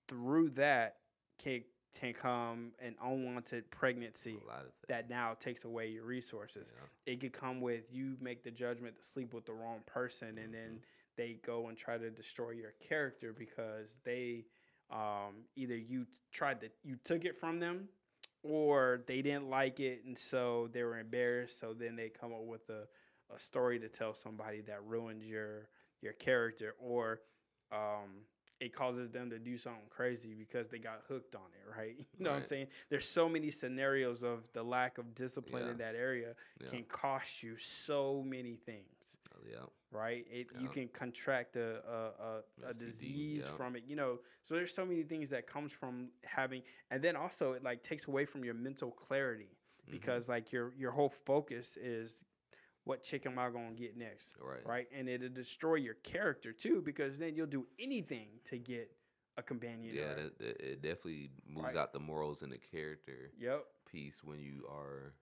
[0.09, 0.97] through that
[1.39, 1.63] can
[1.99, 4.89] can come an unwanted pregnancy A lot of things.
[4.89, 7.13] that now takes away your resources Yeah.
[7.13, 10.53] it could come with you make the judgment to sleep with the wrong person and
[10.53, 10.81] then
[11.17, 14.45] they go and try to destroy your character because they
[14.93, 17.89] um, either you tried to you took it from them
[18.43, 21.59] or they didn't like it and so they were embarrassed.
[21.61, 22.87] So then they come up with a,
[23.35, 25.69] a story to tell somebody that ruins your
[26.03, 27.21] your character or
[27.73, 28.23] um,
[28.61, 32.25] it causes them to do something crazy because they got hooked on it right you
[32.25, 35.95] know what i'm saying there's so many scenarios of the lack of discipline in that
[35.95, 36.69] area Yeah.
[36.71, 39.67] can cost you so many things Oh, yeah.
[39.91, 43.57] right it you can contract a a, a, a disease yeah.
[43.57, 47.17] from it you know so there's so many things that comes from having and then
[47.17, 49.91] also it like takes away from your mental clarity Mhm.
[49.91, 52.19] because like your your whole focus is
[52.85, 54.67] what chick am i going to get next Right.
[54.67, 58.91] right and it'll destroy your character too because then you'll do anything to get
[59.37, 61.77] a companion Yeah, that, that, it definitely moves Right.
[61.77, 65.15] out the morals and the character yep piece when you are,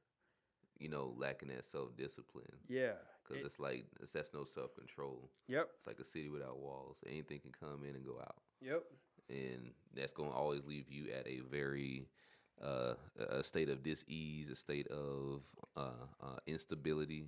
[0.78, 2.52] you know, lacking that self discipline.
[2.68, 5.30] yeah Because it- it's like it's, that's no self control.
[5.48, 6.98] yep It's like a city without walls.
[7.06, 8.82] Anything can come in and go out, yep
[9.30, 12.08] and that's going to always leave you at a very
[12.62, 12.94] uh,
[13.30, 15.42] a state of dis-ease, a state of
[15.76, 17.26] uh, uh, instability,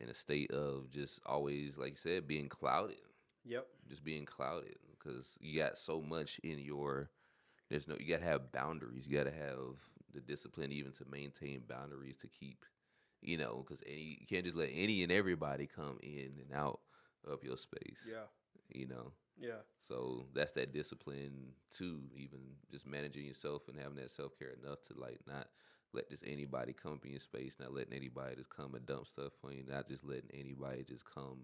[0.00, 2.96] and a state of just always, like you said, being clouded.
[3.44, 3.66] yep.
[3.88, 7.10] Just being clouded because you got so much in your
[7.70, 9.06] there's no you gotta have boundaries.
[9.06, 9.76] You gotta have
[10.12, 12.64] the discipline even to maintain boundaries to keep
[13.20, 16.80] you know because any you can't just let any and everybody come in and out
[17.26, 18.26] of your space yeah.
[18.70, 19.12] you know?
[19.38, 19.62] Yeah.
[19.88, 22.38] So that's that discipline too even
[22.70, 25.48] just managing yourself and having that self-care enough to like not
[25.94, 29.32] let just anybody come in your space not letting anybody just come and dump stuff
[29.44, 31.38] on you not just letting anybody just come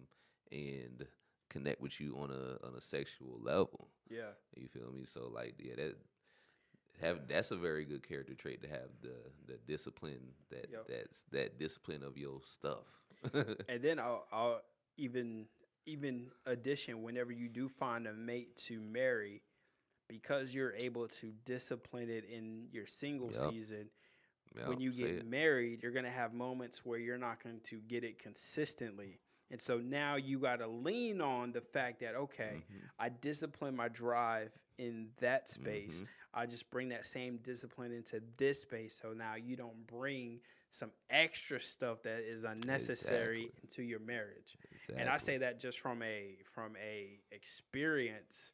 [0.52, 1.06] and
[1.50, 5.54] connect with you on a on a sexual level yeah you feel me so like
[5.58, 5.96] yeah that
[7.00, 9.14] have that's a very good character trait to have the
[9.46, 10.86] the discipline that Yep.
[10.88, 12.84] that's that discipline of your stuff
[13.68, 14.60] and then I'll, I'll
[14.96, 15.46] even
[15.86, 19.42] even addition whenever you do find a mate to marry
[20.08, 23.54] because you're able to discipline it in your single Yep.
[23.54, 23.88] season
[24.56, 27.76] Yeah, when you get married you're going to have moments where you're not going to
[27.88, 29.18] get it consistently
[29.50, 32.90] and so now you got to lean on the fact that okay Mhm.
[32.98, 36.06] i discipline my drive in that space Mhm.
[36.34, 40.40] i just bring that same discipline into this space so now you don't bring
[40.72, 43.62] some extra stuff that is unnecessary Exactly.
[43.62, 44.56] into your marriage
[44.96, 48.52] and I say that just from a from a experience,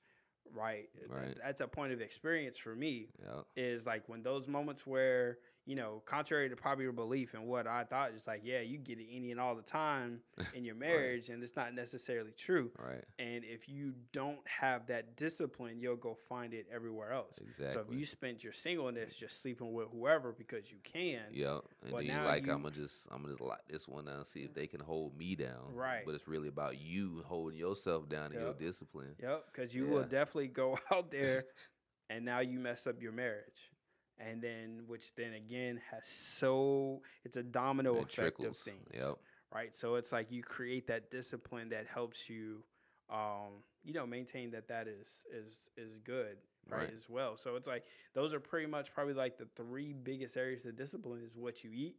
[0.53, 0.89] right?
[1.09, 1.37] Right.
[1.43, 3.09] That's a point of experience for me.
[3.23, 7.67] yeah Is like when those moments where you know, contrary to popular belief and what
[7.67, 10.21] I thought, it's like yeah, you get it any and all the time
[10.55, 12.71] in your marriage, and it's not necessarily true.
[12.79, 17.37] right And if you don't have that discipline, you'll go find it everywhere else.
[17.41, 21.63] exactly So if you spent your singleness just sleeping with whoever because you can, Yep.
[21.83, 24.05] And But then you like you- I'm gonna just I'm gonna just lock this one
[24.07, 25.75] down, and see if they can hold me down.
[25.75, 26.03] Right.
[26.07, 29.17] But it's really about you holding yourself down and your discipline.
[29.21, 31.45] Yep, because you will definitely go out there,
[32.11, 33.73] and now you mess up your marriage,
[34.19, 38.45] and then which then again has so it's a domino It effect trickles.
[38.45, 39.19] of things, Yep.
[39.53, 39.75] right?
[39.75, 42.63] So it's like you create that discipline that helps you,
[43.11, 46.37] um, you know, maintain that that is is is good,
[46.69, 46.95] right, Right.
[46.95, 47.37] as well.
[47.37, 51.23] So it's like those are pretty much probably like the three biggest areas of discipline
[51.25, 51.97] is what you eat,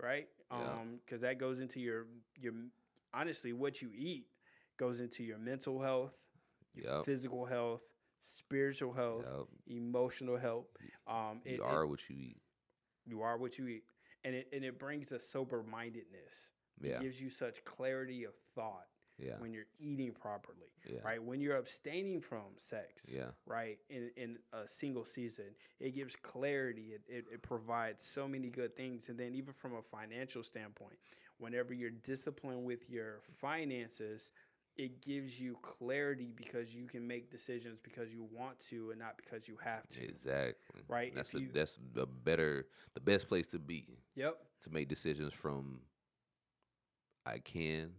[0.00, 0.28] right?
[0.52, 0.78] Yeah.
[0.80, 2.06] Um, because that goes into your
[2.40, 2.52] your
[3.14, 4.26] honestly what you eat
[4.78, 6.12] goes into your mental health,
[6.74, 7.04] your Yep.
[7.04, 7.82] physical health,
[8.24, 9.48] spiritual health, Yep.
[9.76, 10.66] emotional health.
[11.06, 12.40] Um, it- You it- are what you eat.
[13.04, 13.84] you are what you eat,
[14.24, 16.52] and it and it brings a sober mindedness.
[16.80, 16.96] Yeah.
[16.98, 19.38] It gives you such clarity of thought Yeah.
[19.40, 21.00] when you're eating properly, Yeah.
[21.02, 21.22] right?
[21.22, 23.32] When you're abstaining from sex, Yeah.
[23.46, 23.78] right?
[23.88, 26.94] In in a single season, it gives clarity.
[26.94, 30.98] It, it it provides so many good things, and then even from a financial standpoint,
[31.38, 34.32] whenever you're disciplined with your finances.
[34.76, 39.16] It gives you clarity because you can make decisions because you want to and not
[39.16, 40.02] because you have to.
[40.02, 40.82] Exactly.
[40.88, 44.38] Right, That's if a, you- that's the better the best place to be Yep.
[44.62, 45.80] to make decisions from
[47.26, 47.92] I can,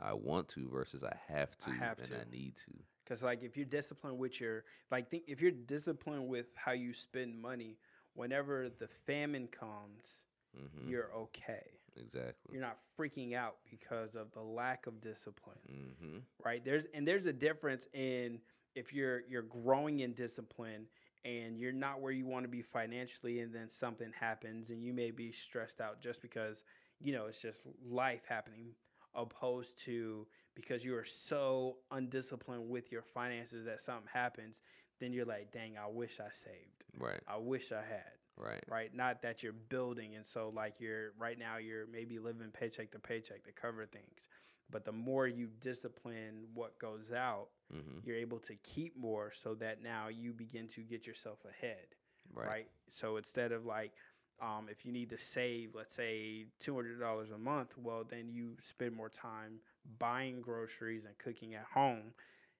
[0.00, 2.14] I want to versus I have to I have and to.
[2.14, 2.72] I need to.
[3.04, 6.92] Because like if you're disciplined with your like think if you're disciplined with how you
[6.92, 7.78] spend money,
[8.14, 11.81] whenever the famine comes, hmm you're okay.
[11.96, 12.54] Exactly.
[12.54, 16.64] You're not freaking out because of the lack of discipline, hmm right?
[16.64, 18.38] There's and there's a difference in
[18.74, 20.86] if you're you're growing in discipline
[21.24, 24.92] and you're not where you want to be financially and then something happens and you
[24.92, 26.64] may be stressed out just because
[27.00, 28.68] you know it's just life happening
[29.14, 34.60] opposed to because you are so undisciplined with your finances that something happens
[35.00, 37.20] then you're like dang i wish i saved Right.
[37.26, 38.64] i wish i had Right.
[38.68, 42.90] right not that you're building and so like you're right now you're maybe living paycheck
[42.92, 44.28] to paycheck to cover things
[44.70, 49.54] but the more you discipline what goes out hmm you're able to keep more so
[49.54, 51.86] that now you begin to get yourself ahead
[52.34, 52.48] Right.
[52.48, 53.92] right, so instead of like
[54.40, 58.94] um, if you need to save let's say $200 a month well then you spend
[58.94, 59.60] more time
[59.98, 62.12] buying groceries and cooking at home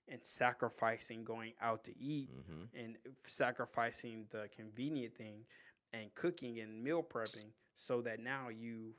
[0.08, 5.44] and sacrificing going out to eat hmm and sacrificing the convenient thing
[5.92, 8.92] and cooking and meal prepping so that now you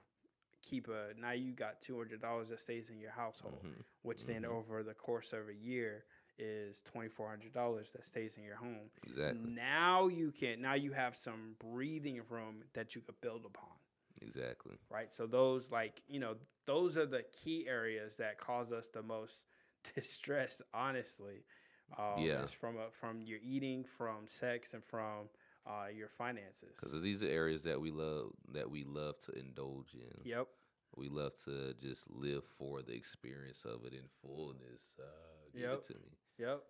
[0.62, 4.50] keep a now you got $200 that stays in your household hmm which then Mhm.
[4.50, 6.06] over the course of a year
[6.38, 8.90] is twenty four hundred dollars that stays in your home.
[9.08, 9.52] Exactly.
[9.56, 13.70] Now you can now you have some breathing room that you could build upon,
[14.22, 14.78] Exactly.
[14.90, 15.14] right?
[15.14, 16.36] So those like you know
[16.66, 19.44] those are the key areas that cause us the most
[19.96, 20.62] distress.
[20.74, 21.44] Honestly,
[21.98, 22.38] um, Yeah.
[22.38, 25.30] is from a, from your eating, from sex, and from
[25.66, 26.76] uh, your finances.
[26.76, 30.26] Because these are areas that we love that we love to indulge in.
[30.26, 30.48] Yep.
[30.96, 34.98] We love to just live for the experience of it in fullness.
[35.00, 35.74] Uh, give Yep.
[35.74, 36.18] it to me.
[36.38, 36.64] Yep.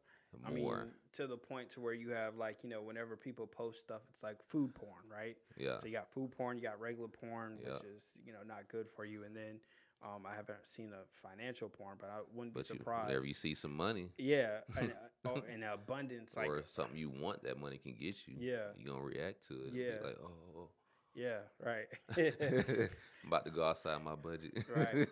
[0.46, 3.80] I mean, to the point to where you have like you know whenever people post
[3.80, 5.38] stuff, it's like food porn, right?
[5.58, 5.80] yeah.
[5.80, 8.88] So you got food porn, you got regular porn, which is you know not good
[8.90, 9.60] for you, and then
[10.04, 13.08] um, I haven't seen a financial porn, but I wouldn't But be you, surprised.
[13.08, 14.92] whenever you see some money yeah, and,
[15.26, 18.68] uh, oh, and abundance, like or something you want that money can get you, Yeah.
[18.78, 19.74] you are gonna react to it.
[19.74, 19.98] Yeah.
[20.02, 20.70] Be like, oh,
[21.16, 21.88] yeah, right,
[22.18, 24.66] I'm about to go outside my budget.
[24.68, 25.08] Right.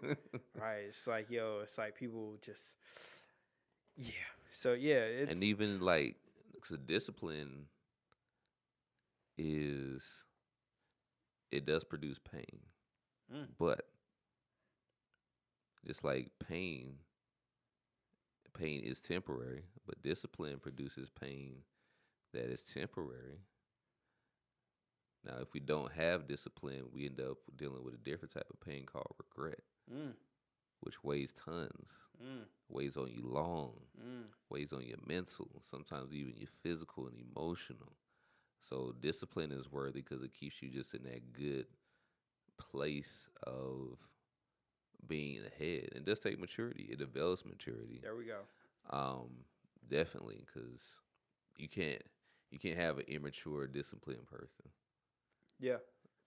[0.59, 0.83] right.
[0.89, 2.77] It's like yo, it's like people just
[3.95, 4.11] yeah.
[4.51, 6.17] So yeah, it's and even like,
[6.61, 7.67] cause discipline
[9.37, 10.03] is,
[11.51, 12.59] it does produce pain,
[13.33, 13.47] Mm.
[13.57, 13.85] but
[15.85, 16.95] just like pain,
[18.57, 21.57] pain is temporary, but discipline produces pain
[22.33, 23.39] that is temporary.
[25.25, 28.59] Now, if we don't have discipline, we end up dealing with a different type of
[28.59, 29.59] pain called regret,
[29.93, 30.13] mm,
[30.81, 31.89] which weighs tons,
[32.21, 34.23] mm, weighs on you long, mm.
[34.49, 37.93] weighs on your mental, sometimes even your physical and emotional.
[38.67, 41.67] So discipline is worthy because it keeps you just in that good
[42.57, 43.97] place of
[45.07, 45.89] being ahead.
[45.95, 46.89] It does take maturity.
[46.91, 47.99] It develops maturity.
[48.01, 48.39] There we go.
[48.89, 49.29] Um,
[49.89, 50.81] definitely, because
[51.57, 52.01] you can't
[52.51, 54.69] you can't have an immature, disciplined person.
[55.59, 55.77] Yeah.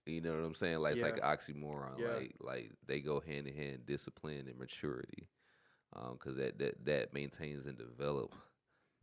[0.05, 0.79] You know what I'm saying?
[0.79, 1.99] Like it's like an oxymoron.
[1.99, 2.13] Yeah.
[2.15, 5.27] Like like they go hand in hand, discipline and maturity,
[6.11, 8.37] because that that that maintains and develops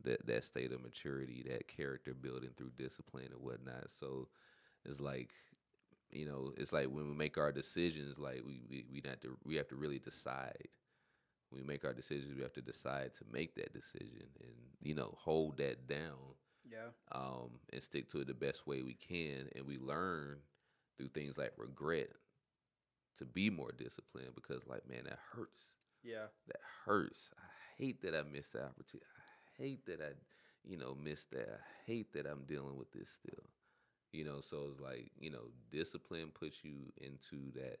[0.03, 3.87] that that state of maturity, that character building through discipline and whatnot.
[3.99, 4.27] So
[4.85, 5.31] it's like
[6.13, 9.37] you know, it's like when we make our decisions, like we we we not to
[9.45, 10.69] we have to really decide.
[11.49, 14.95] When we make our decisions, we have to decide to make that decision and you
[14.95, 16.91] know hold that down Yeah.
[17.11, 19.49] um, and stick to it the best way we can.
[19.55, 20.39] And we learn
[20.97, 22.09] through things like regret
[23.17, 25.67] to be more disciplined because, like, man, that hurts.
[26.03, 26.27] Yeah.
[26.47, 27.29] That hurts.
[27.37, 27.47] I
[27.77, 29.05] hate that I missed the opportunity.
[29.59, 30.13] I hate that I,
[30.63, 31.49] you know, missed that.
[31.49, 33.45] I hate that I'm dealing with this still.
[34.13, 37.79] You know, so it's like, you know, discipline puts you into that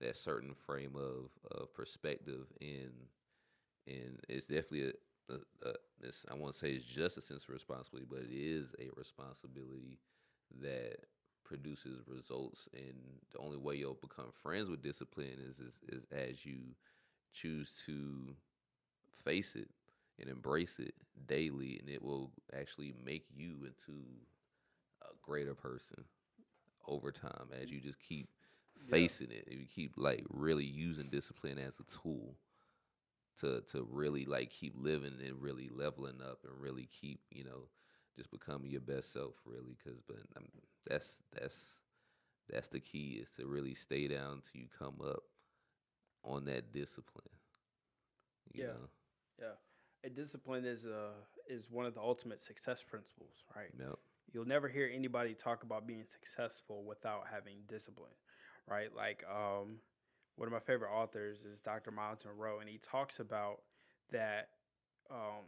[0.00, 2.92] that certain frame of, of perspective and
[3.86, 4.92] and it's definitely
[5.30, 5.74] a, a, a
[6.30, 9.98] I say it's just a sense of responsibility, but it is a responsibility
[10.60, 10.98] that
[11.44, 12.68] produces results.
[12.74, 12.94] And
[13.32, 16.60] the only way you'll become friends with discipline is is, is as you
[17.32, 18.34] choose to
[19.24, 19.68] face it
[20.20, 20.94] and embrace it
[21.26, 24.02] daily and it will actually make you into
[25.04, 26.04] a greater person
[26.86, 28.28] over time as you just keep
[28.86, 29.08] Yeah.
[29.08, 32.36] facing it and you keep like really using discipline as a tool
[33.38, 37.68] to to really like keep living and really leveling up and really keep you know
[38.16, 40.44] just becoming your best self really because but um,
[40.88, 41.80] that's that's
[42.48, 45.22] that's the key is to really stay down till you come up
[46.24, 47.30] on that discipline
[48.52, 48.66] you Yeah.
[48.66, 48.88] know?
[49.40, 49.54] Yeah.
[50.04, 51.12] And discipline is uh
[51.48, 53.72] is one of the ultimate success principles, right?
[53.78, 53.98] Yep.
[54.34, 58.12] You'll never hear anybody talk about being successful without having discipline,
[58.68, 58.94] right?
[58.94, 59.80] Like um
[60.36, 61.92] one of my favorite authors is Dr.
[61.92, 63.60] Myles Munroe, and he talks about
[64.12, 64.50] that
[65.10, 65.46] um,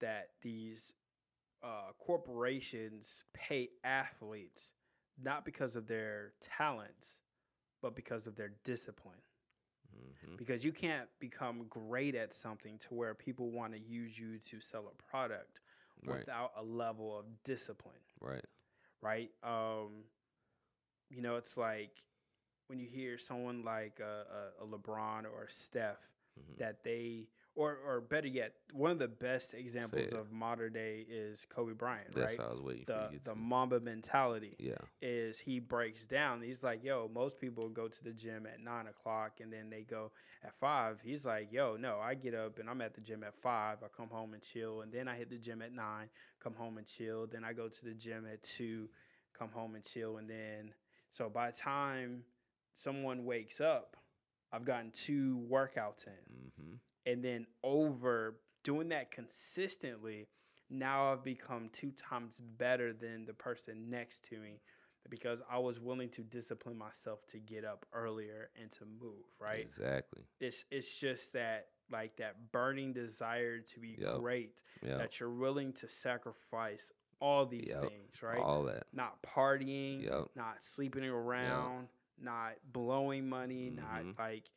[0.00, 0.92] that these
[1.62, 4.70] uh, corporations pay athletes
[5.22, 7.06] not because of their talents,
[7.82, 9.18] but because of their discipline.
[9.92, 14.38] hmm Because you can't become great at something to where people want to use you
[14.50, 15.60] to sell a product
[16.04, 16.18] Right.
[16.20, 18.44] without a level of discipline, Right.
[19.00, 19.30] right?
[19.42, 20.04] Um,
[21.10, 22.02] you know, it's like
[22.68, 25.98] when you hear someone like a, a, a LeBron or a Steph
[26.38, 26.58] Mhm.
[26.58, 27.28] that they,
[27.58, 32.14] or or better yet, one of the best examples of modern day is Kobe Bryant,
[32.14, 32.38] That's right?
[32.38, 33.38] how I was waiting for The you the to.
[33.38, 34.76] Mamba mentality Yeah.
[35.02, 36.42] is he breaks down.
[36.42, 39.82] He's like, yo, most people go to the gym at nine o'clock and then they
[39.82, 40.10] go
[40.44, 40.98] at five.
[41.02, 43.78] He's like, yo, no, I get up and I'm at the gym at five.
[43.82, 46.08] I come home and chill, and then I hit the gym at nine,
[46.42, 47.26] come home and chill.
[47.26, 48.88] Then I go to the gym at two,
[49.38, 50.72] come home and chill, and then
[51.10, 52.22] so by the time
[52.82, 53.96] someone wakes up,
[54.52, 56.74] I've gotten two workouts in hmm
[57.08, 60.28] and then over doing that consistently
[60.70, 64.60] now i've become two times better than the person next to me
[65.10, 69.66] because i was willing to discipline myself to get up earlier and to move right
[69.66, 70.22] Exactly.
[70.40, 74.16] it's it's just that like that burning desire to be Yep.
[74.20, 74.52] great
[74.86, 74.98] Yeah.
[74.98, 77.80] that you're willing to sacrifice all these Yep.
[77.80, 78.84] things right All that.
[78.92, 80.28] not partying, Yep.
[80.36, 81.88] not sleeping around,
[82.20, 83.76] not blowing money, Mhm.
[83.76, 84.50] not like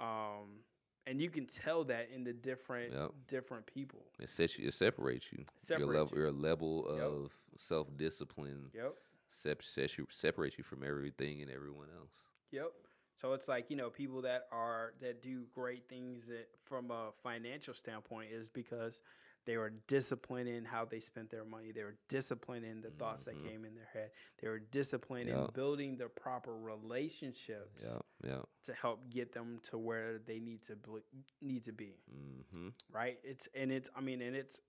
[0.00, 0.64] um
[1.06, 3.12] and you can tell that in the different Yep.
[3.28, 4.04] different people.
[4.20, 4.68] It sets you.
[4.68, 5.44] It separates you.
[5.68, 6.10] your level.
[6.16, 6.22] you.
[6.22, 7.00] Your level Yep.
[7.06, 8.94] of self discipline Yep.
[9.42, 12.12] sep- sets you separates you from everything and everyone else.
[12.50, 12.72] Yep.
[13.20, 17.12] So it's like, you know, people that are that do great things that, from a
[17.22, 19.00] financial standpoint is because
[19.44, 21.72] they were disciplined in how they spent their money.
[21.72, 23.48] They were disciplined in the thoughts that Mhm.
[23.48, 24.12] came in their head.
[24.38, 28.00] They were disciplined in building the proper relationships Yeah.
[28.22, 28.42] Yeah.
[28.64, 30.98] to help get them to where they need to bl-
[31.40, 31.98] need to be.
[32.08, 34.60] hmm right it's and it's i mean and it's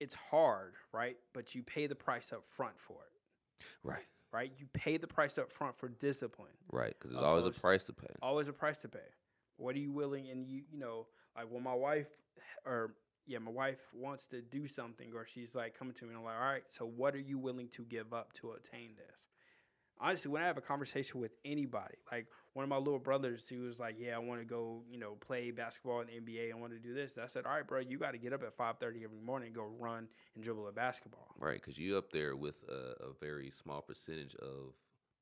[0.00, 4.06] it's hard right but you pay the price up front for it Right.
[4.32, 6.90] right you pay the price up front for discipline Right.
[6.98, 8.14] Because there's always a price to pay.
[8.20, 9.08] always a price to pay
[9.56, 11.06] what are you willing and you you know
[11.36, 12.08] like when my wife
[12.66, 12.94] or
[13.26, 16.24] yeah my wife wants to do something or she's like coming to me and i'm
[16.24, 19.28] like all right so what are you willing to give up to attain this
[20.00, 23.56] honestly when i have a conversation with anybody like one of my little brothers he
[23.56, 26.54] was like yeah i want to go you know play basketball in the nba i
[26.56, 28.42] want to do this And i said all right bro you got to get up
[28.42, 31.54] at 5.30 every morning and go run and dribble a basketball Right.
[31.54, 34.74] Because you up there with a, a very small percentage of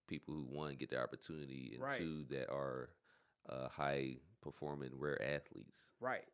[0.09, 1.99] people who one get the opportunity and Right.
[1.99, 2.89] two that are
[3.49, 5.77] uh, high performing rare athletes.
[6.01, 6.25] right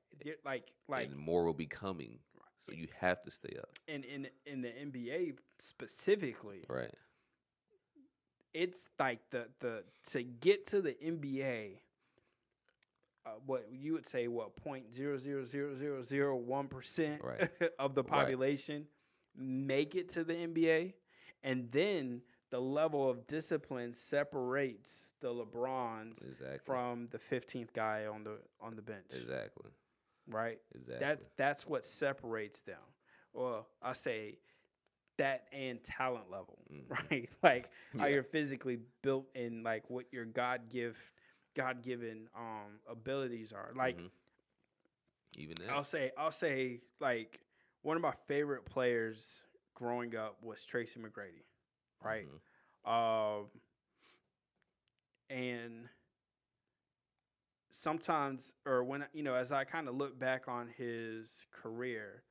[0.44, 2.18] like like and more will be coming.
[2.64, 3.68] So you have to stay up.
[3.88, 6.94] And in in the nba specifically Right.
[8.52, 11.78] it's like the the to get to the NBA.
[13.26, 14.28] Uh, what you would say?
[14.28, 17.22] What point zero zero zero zero zero one percent
[17.78, 18.10] of the Right.
[18.10, 18.86] population
[19.36, 20.92] make it to the NBA,
[21.42, 22.20] and then
[22.54, 26.66] the level of discipline separates the LeBrons Exactly.
[26.66, 29.06] from the fifteenth guy on the on the bench.
[29.12, 29.70] exactly.
[30.28, 30.60] Right.
[30.74, 30.98] Exactly.
[31.06, 32.80] That that's what separates them.
[33.32, 34.38] Well, I say
[35.18, 36.90] that and talent level, Mhm.
[37.10, 37.28] right?
[37.42, 40.96] Like how you're physically built and like what your God give
[41.54, 43.72] God given um abilities are.
[43.76, 44.10] Like Mhm.
[45.36, 45.70] even that.
[45.70, 47.40] I'll say I'll say like
[47.82, 49.44] one of my favorite players
[49.74, 51.44] growing up was Tracy McGrady,
[52.04, 52.26] right?
[52.86, 53.40] Mhm.
[53.40, 53.46] Um,
[55.30, 55.88] and
[57.70, 62.22] sometimes, or when you know, as I kind of look back on his career,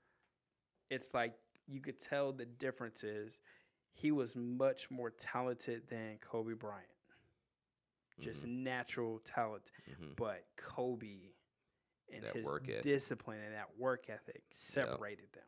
[0.90, 1.34] it's like
[1.68, 3.40] you could tell the differences.
[3.96, 6.88] He was much more talented than Kobe Bryant,
[8.20, 8.64] just Mhm.
[8.64, 9.72] natural talent.
[9.88, 10.16] Mhm.
[10.16, 11.34] But Kobe
[12.12, 15.48] and That his discipline and that work ethic separated them.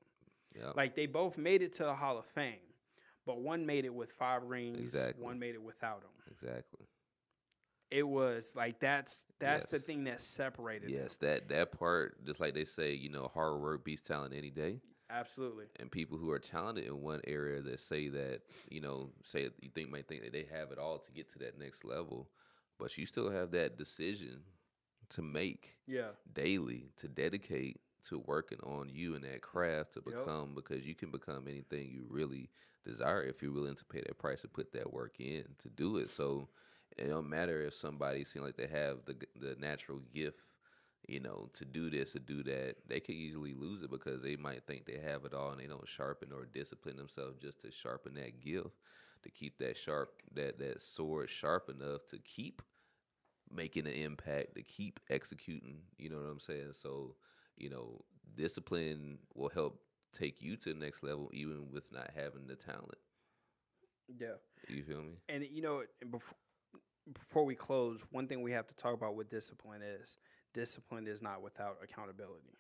[0.54, 0.76] Yep.
[0.76, 2.74] Like they both made it to the Hall of Fame,
[3.26, 5.16] but one made it with five rings, Exactly.
[5.16, 6.12] one made it without them.
[6.30, 6.88] exactly.
[7.92, 11.18] It was like that's that's the thing that separated Yes, them.
[11.18, 14.82] that that part, just like they say, you know, hard work beats talent any day.
[15.10, 15.68] Absolutely.
[15.80, 19.70] And people who are talented in one area that say that, you know, say you
[19.70, 22.30] think might think that they have it all to get to that next level,
[22.78, 24.44] but you still have that decision
[25.10, 26.12] to make Yeah.
[26.34, 30.30] daily to dedicate to working on you and that craft to Yep.
[30.30, 32.50] become because you can become anything you really
[32.86, 35.98] desire if you're willing to pay that price and put that work in to do
[35.98, 36.12] it.
[36.12, 36.50] So
[36.98, 40.40] it don't matter if somebody seems like they have the the natural gift,
[41.08, 42.76] you know, to do this or do that.
[42.88, 45.68] They could easily lose it because they might think they have it all and they
[45.68, 48.70] don't sharpen or discipline themselves just to sharpen that gift
[49.24, 52.62] to keep that sharp that that sword sharp enough to keep
[53.52, 55.80] making an impact, to keep executing.
[55.98, 56.74] You know what I'm saying?
[56.82, 57.16] So,
[57.58, 58.04] you know,
[58.36, 59.82] discipline will help
[60.18, 62.98] take you to the next level, even with not having the talent.
[64.20, 64.36] Yeah.
[64.68, 65.16] You feel me?
[65.30, 66.36] And you know, before
[67.14, 70.20] before we close, one thing we have to talk about with discipline is
[70.54, 72.58] discipline is not without accountability.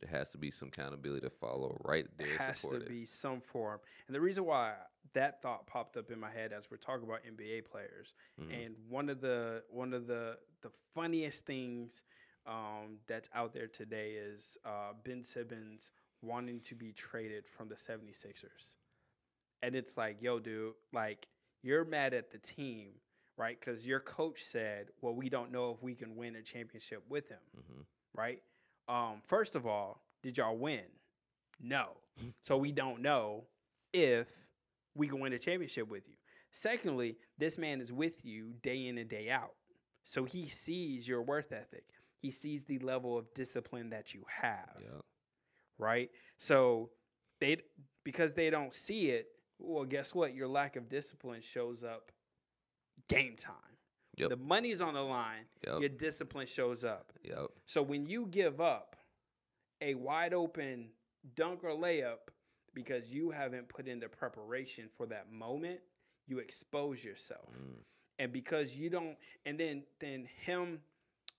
[0.00, 2.28] There has to be some accountability to follow right there.
[2.28, 3.80] There has to be some form.
[4.06, 4.74] And the reason why
[5.12, 8.64] that thought popped up in my head as we're talking about NBA players, Mhm.
[8.66, 12.04] and one of the one of the the funniest things
[12.46, 15.90] um, that's out there today is uh, Ben Simmons
[16.22, 18.74] wanting to be traded from the 76ers.
[19.62, 21.26] And it's like, yo, dude, like
[21.62, 22.88] you're mad at the team,
[23.36, 23.58] right?
[23.58, 27.28] Because your coach said, well, we don't know if we can win a championship with
[27.28, 27.84] him, Mhm.
[28.14, 28.42] right?
[28.88, 30.84] Um, first of all, did y'all win?
[31.60, 31.96] No.
[32.42, 33.44] so we don't know
[33.92, 34.28] if
[34.94, 36.14] we can win a championship with you.
[36.52, 39.54] Secondly, this man is with you day in and day out.
[40.04, 41.84] So he sees your worth ethic.
[42.18, 45.00] He sees the level of discipline that you have Yeah.
[45.80, 46.10] Right?
[46.38, 46.90] So
[47.40, 47.58] they
[48.04, 49.28] because they don't see it,
[49.58, 50.34] well, guess what?
[50.34, 52.12] Your lack of discipline shows up
[53.08, 53.54] game time.
[54.16, 54.30] Yep.
[54.30, 55.44] The money's on the line.
[55.66, 55.80] Yep.
[55.80, 57.12] Your discipline shows up.
[57.24, 57.46] Yep.
[57.66, 58.96] So when you give up
[59.80, 60.88] a wide open
[61.36, 62.28] dunk or layup
[62.74, 65.80] because you haven't put in the preparation for that moment,
[66.26, 67.76] you expose yourself Mm.
[68.18, 69.16] and because you don't
[69.46, 70.80] and then then him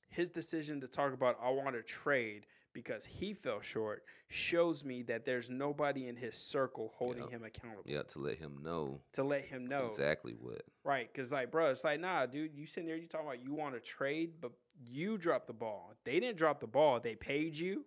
[0.09, 5.01] his decision to talk about I want to trade because he fell short shows me
[5.03, 7.29] that there's nobody in his circle holding Yep.
[7.31, 8.03] him accountable Yeah.
[8.03, 10.61] To let him know to let him know exactly what.
[10.83, 13.53] right because like bro it's like nah dude you sitting there you talking about you
[13.53, 14.51] want to trade but
[14.85, 17.83] you dropped the ball they didn't drop the ball they paid you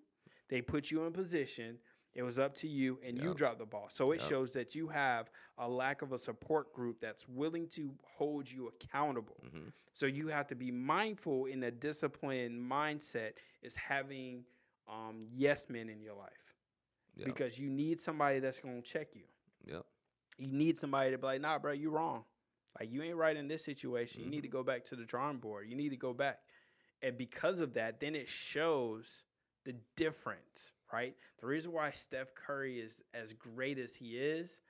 [0.48, 1.78] they put you in position
[2.14, 4.28] it was up to you and you dropped the ball so it Yep.
[4.28, 8.68] shows that you have a lack of a support group that's willing to hold you
[8.68, 13.32] accountable hmm so you have to be mindful in a disciplined mindset
[13.62, 14.42] is having
[14.88, 16.30] um, yes men in your life
[17.16, 17.26] Yep.
[17.26, 19.22] because you need somebody that's going to check you.
[19.66, 19.84] Yep.
[20.38, 22.24] You need somebody to be like, nah, bro, you wrong.
[22.80, 24.22] Like you ain't right in this situation.
[24.22, 24.42] You need Mm-hmm.
[24.42, 25.68] to go back to the drawing board.
[25.68, 26.40] You need to go back.
[27.02, 29.22] And because of that, then it shows
[29.64, 31.14] the difference, right?
[31.40, 34.62] The reason why Steph Curry is as great as he is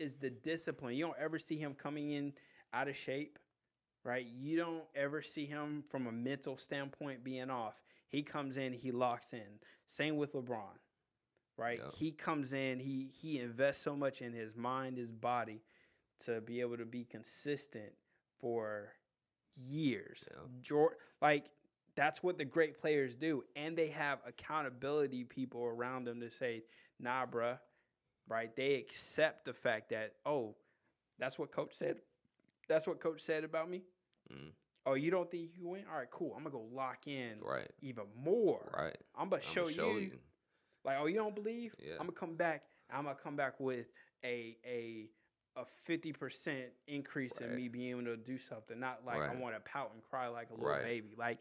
[0.00, 0.96] is the discipline.
[0.96, 2.32] You don't ever see him coming in
[2.72, 3.38] out of shape,
[4.02, 4.26] right?
[4.26, 7.74] You don't ever see him from a mental standpoint being off.
[8.08, 9.60] He comes in, he locks in.
[9.86, 10.78] Same with LeBron,
[11.56, 11.80] right?
[11.82, 11.90] Yeah.
[11.94, 15.62] He comes in, he he invests so much in his mind, his body
[16.24, 17.92] to be able to be consistent
[18.40, 18.92] for
[19.56, 20.24] years.
[20.30, 20.86] Yeah.
[21.20, 21.50] Like
[21.96, 26.64] that's what the great players do, and they have accountability people around them to say,
[26.98, 27.58] "Nah, bruh,"
[28.28, 28.54] right?
[28.56, 30.56] They accept the fact that, oh,
[31.18, 31.96] that's what coach said.
[32.68, 33.82] That's what coach said about me.
[34.32, 34.50] Mm.
[34.86, 35.84] Oh, you don't think you can win?
[35.90, 36.32] All right, cool.
[36.36, 37.70] I'm gonna go lock in Right.
[37.80, 38.70] even more.
[38.76, 38.96] Right.
[39.16, 40.10] I'm gonna I'ma show, you,
[40.84, 41.74] like, oh, you don't believe?
[41.78, 41.92] Yeah.
[41.94, 42.64] I'm gonna come back.
[42.90, 43.86] I'm gonna come back with
[44.24, 45.08] a a
[45.56, 48.78] a fifty percent increase in me being able to do something.
[48.78, 50.82] Not like I want to pout and cry like a little Right.
[50.82, 51.14] baby.
[51.16, 51.40] Like,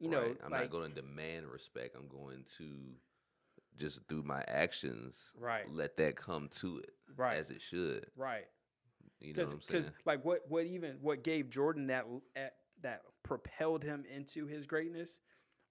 [0.00, 0.36] you know, Right.
[0.44, 1.94] I'm like, not going to demand respect.
[1.96, 2.94] I'm going to
[3.78, 5.70] just through my actions, Right.
[5.70, 8.06] let that come to it right, as it should.
[8.16, 8.46] right.
[9.20, 9.82] You know Because what I'm saying?
[9.84, 14.66] Because like what what even what gave Jordan that at, that propelled him into his
[14.66, 15.20] greatness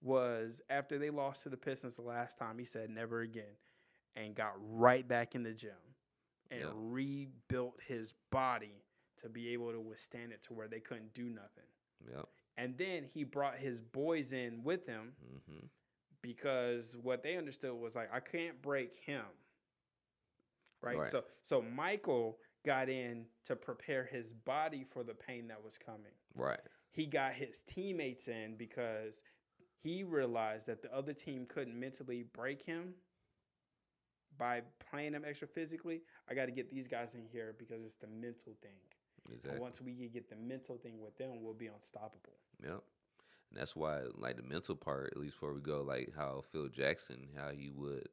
[0.02, 2.58] was after they lost to the Pistons the last time.
[2.58, 3.56] He said never again,
[4.16, 5.72] and got right back in the gym
[6.50, 6.72] and Yeah.
[6.76, 8.84] rebuilt his body
[9.22, 11.68] to be able to withstand it to where they couldn't do nothing.
[12.10, 12.28] Yep.
[12.58, 15.14] And then he brought his boys in with him
[15.48, 15.66] hmm
[16.22, 19.26] because what they understood was like I can't break him.
[20.82, 20.98] Right?
[20.98, 21.12] Right.
[21.12, 26.12] So so Michael got in to prepare his body for the pain that was coming.
[26.36, 26.60] Right.
[26.92, 29.22] He got his teammates in because
[29.82, 32.94] he realized that the other team couldn't mentally break him
[34.38, 36.02] by playing him extra physically.
[36.30, 38.80] I got to get these guys in here because it's the mental thing.
[39.30, 39.52] Exactly.
[39.52, 42.38] And once we can get the mental thing with them, we'll be unstoppable.
[42.64, 42.82] Yep.
[43.52, 46.70] And that's why, like the mental part, at least before we go, like how Phil
[46.70, 48.08] Jackson, how he would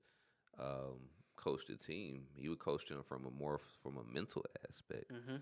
[0.58, 5.12] um, coach the team, he would coach them from a more from a mental aspect.
[5.12, 5.36] Mm-hmm.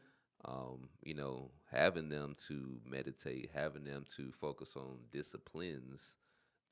[0.44, 6.12] Um, you know, having them to meditate, having them to focus on disciplines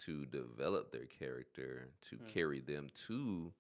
[0.00, 2.26] to develop their character, to Mm.
[2.26, 3.52] carry them to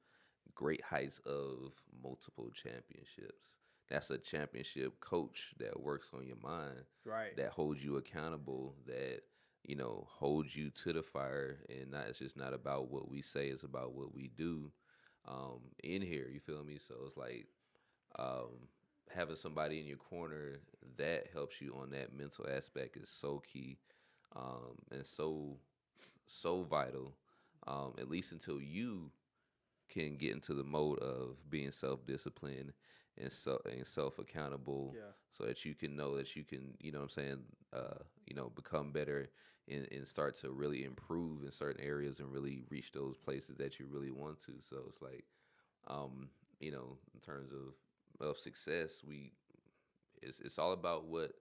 [0.54, 3.56] great heights of multiple championships.
[3.88, 7.36] That's a championship coach that works on your mind Right.
[7.36, 9.22] that holds you accountable, that
[9.64, 13.22] you know holds you to the fire, and not it's just not about what we
[13.22, 14.70] say; it's about what we do
[15.26, 16.28] um, in here.
[16.32, 16.78] You feel me?
[16.78, 17.46] So it's like
[18.18, 18.68] um,
[19.10, 20.60] having somebody in your corner
[20.96, 23.78] that helps you on that mental aspect is so key
[24.34, 25.56] um, and so
[26.26, 27.14] so vital.
[27.66, 29.10] Um, at least until you
[29.88, 32.72] can get into the mode of being self disciplined
[33.18, 35.12] and so and self accountable, Yeah.
[35.30, 37.42] so that you can know that you can, you know, what I'm saying,
[37.72, 39.30] uh, you know, become better
[39.68, 43.78] and, and start to really improve in certain areas and really reach those places that
[43.78, 44.52] you really want to.
[44.68, 45.24] So it's like,
[45.86, 46.28] um,
[46.60, 47.74] you know, in terms of
[48.20, 49.32] of success, we
[50.22, 51.32] it's it's all about what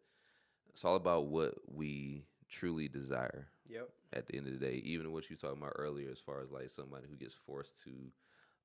[0.74, 3.90] it's all about what we truly desire Yep.
[4.14, 4.76] at the end of the day.
[4.84, 7.82] Even what you were talking about earlier, as far as like somebody who gets forced
[7.84, 7.92] to,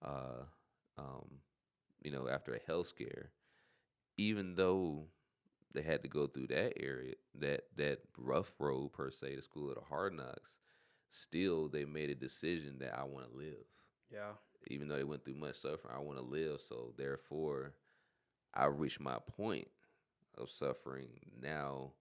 [0.04, 0.44] uh,
[0.98, 1.26] um,
[2.02, 3.30] you know, after a health scare,
[4.16, 5.06] even though
[5.72, 9.68] they had to go through that area, that that rough road per se, the school
[9.68, 10.59] of the hard knocks,
[11.11, 13.64] still they made a decision that I want to live.
[14.11, 14.32] Yeah.
[14.68, 16.61] Even though they went through much suffering, I want to live.
[16.61, 17.74] So therefore,
[18.59, 19.68] I reached my point
[20.36, 21.09] of suffering.
[21.40, 21.92] Now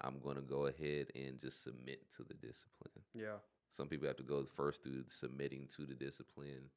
[0.00, 3.04] I'm going to go ahead and just submit to the discipline.
[3.14, 3.38] Yeah.
[3.76, 6.70] Some people have to go first through submitting to the discipline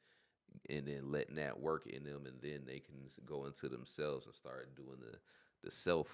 [0.70, 4.34] and then letting that work in them, and then they can go into themselves and
[4.34, 5.18] start doing the,
[5.64, 6.08] the self,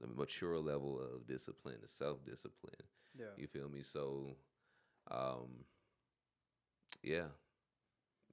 [0.00, 2.74] the mature level of discipline, the self discipline.
[3.18, 3.26] Yeah.
[3.36, 3.82] You feel me?
[3.82, 4.36] So,
[5.10, 5.48] um,
[7.02, 7.26] yeah,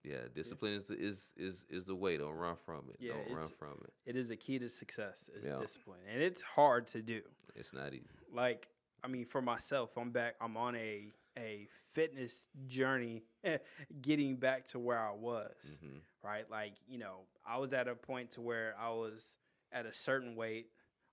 [0.05, 0.17] yeah.
[0.33, 2.17] Discipline is the, is is is the way.
[2.17, 2.97] Don't run from it.
[2.99, 3.93] Yeah, Don't run from it.
[4.05, 5.59] It is a key to success is Yeah.
[5.59, 5.99] discipline.
[6.11, 7.21] And it's hard to do.
[7.55, 8.05] It's not easy.
[8.33, 8.67] like
[9.03, 10.35] I mean, for myself, I'm back.
[10.41, 13.23] I'm on a a fitness journey,
[14.01, 15.53] getting back to where I was.
[15.81, 19.35] hmm Right, like you know, I was at a point to where I was
[19.71, 20.67] at a certain weight.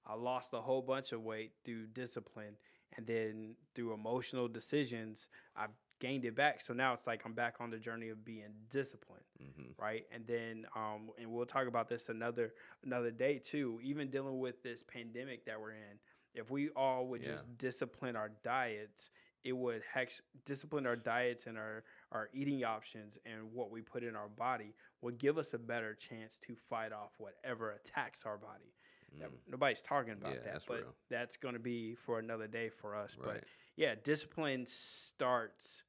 [0.07, 2.57] I lost a whole bunch of weight through discipline,
[2.97, 5.70] and then through emotional decisions, I've
[6.03, 6.61] gained it back.
[6.61, 10.05] So now it's like I'm back on the journey of being disciplined hmm right?
[10.12, 12.53] And then, um, and we'll talk about this another
[12.84, 13.80] another day too.
[13.82, 15.98] Even dealing with this pandemic that we're in,
[16.34, 17.32] if we all would Yeah.
[17.32, 19.11] just discipline our diets,
[19.44, 24.03] it would hex discipline our diets and our our eating options and what we put
[24.05, 28.38] in our body would give us a better chance to fight off whatever attacks our
[28.38, 28.72] body.
[29.16, 29.30] Mm.
[29.48, 30.94] Nobody's talking about Yeah, that, that's but real.
[31.11, 33.16] that's going to be for another day for us.
[33.20, 33.44] But
[33.76, 35.82] yeah, discipline starts.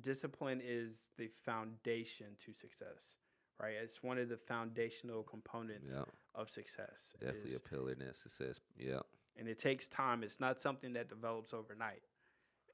[0.00, 3.16] Discipline is the foundation to success,
[3.60, 3.74] right?
[3.82, 6.04] It's one of the foundational components Yeah.
[6.34, 7.12] of success.
[7.18, 8.60] Definitely is- a pillar in that success.
[8.76, 9.02] Yeah.
[9.38, 10.22] and it takes time.
[10.22, 12.02] It's not something that develops overnight.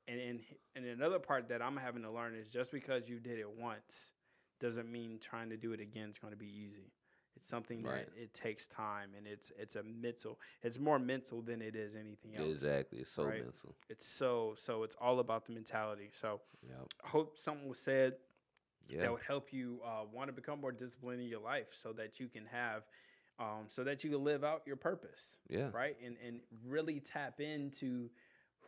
[0.07, 0.41] And and
[0.77, 4.13] and another part that I'm having to learn is just because you did it once
[4.61, 6.93] doesn't mean trying to do it again is going to be easy.
[7.37, 8.07] It's something Right.
[8.07, 10.39] that it takes time, and it's it's a mental.
[10.63, 12.51] It's more mental than it is anything else.
[12.51, 12.99] Exactly.
[13.01, 13.43] It's so right?
[13.45, 13.75] mental.
[13.89, 14.83] It's so so.
[14.83, 16.11] It's all about the mentality.
[16.21, 16.77] So Yeah.
[17.05, 18.15] I hope something was said
[19.01, 22.21] that would help you uh, want to become more disciplined in your life, so that
[22.21, 22.83] you can have,
[23.39, 25.71] um, so that you can live out your purpose Yeah.
[25.73, 25.97] right?
[26.05, 28.11] And and really tap into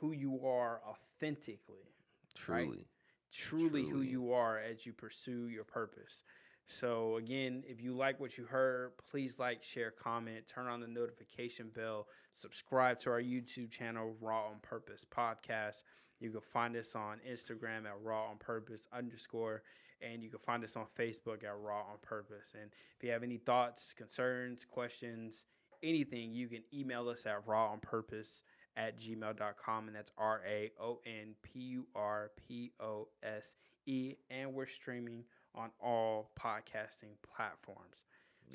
[0.01, 1.93] who you are authentically,
[2.35, 2.87] Truly.
[3.33, 6.23] truly, who you are as you pursue your purpose.
[6.67, 10.87] So again, if you like what you heard, please like, share, comment, turn on the
[10.87, 15.83] notification bell, subscribe to our YouTube channel, Raw on Purpose Podcast.
[16.21, 19.63] You can find us on Instagram at Raw on Purpose underscore,
[20.01, 22.55] and you can find us on Facebook at Raw on Purpose.
[22.55, 25.47] And if you have any thoughts, concerns, questions,
[25.83, 28.43] anything, you can email us at raw on purpose
[28.77, 29.87] at gmail.com.
[29.87, 33.57] And that's R A O N P U R P O S
[33.87, 34.15] E.
[34.31, 35.25] And we're streaming
[35.55, 38.05] on all podcasting platforms.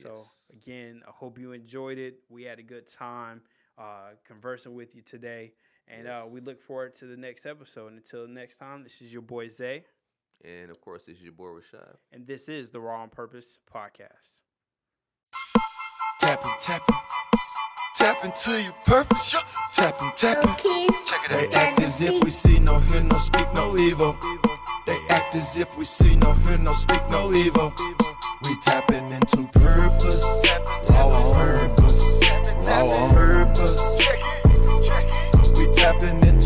[0.02, 2.20] So, again, I hope you enjoyed it.
[2.30, 3.42] We had a good time
[3.78, 5.54] uh, conversing with you today.
[5.88, 7.88] And uh, we look forward to the next episode.
[7.88, 9.84] And until next time, this is your boy Zay.
[10.46, 11.96] And of course, this is your boy Rashad.
[12.12, 14.44] And this is the Raw on Purpose podcast.
[16.22, 17.46] Tap and tapping, tapping.
[17.96, 19.36] Tap into your purpose.
[19.74, 20.88] Tapping, tapping.
[21.30, 24.16] They act as if we see no, hear no, speak no evil.
[24.90, 27.72] They act as if we see no, hear no, speak no evil.
[28.44, 30.48] We tapping into purpose,
[30.90, 32.24] raw purpose,
[32.66, 34.02] raw purpose.
[35.56, 36.39] We tapping into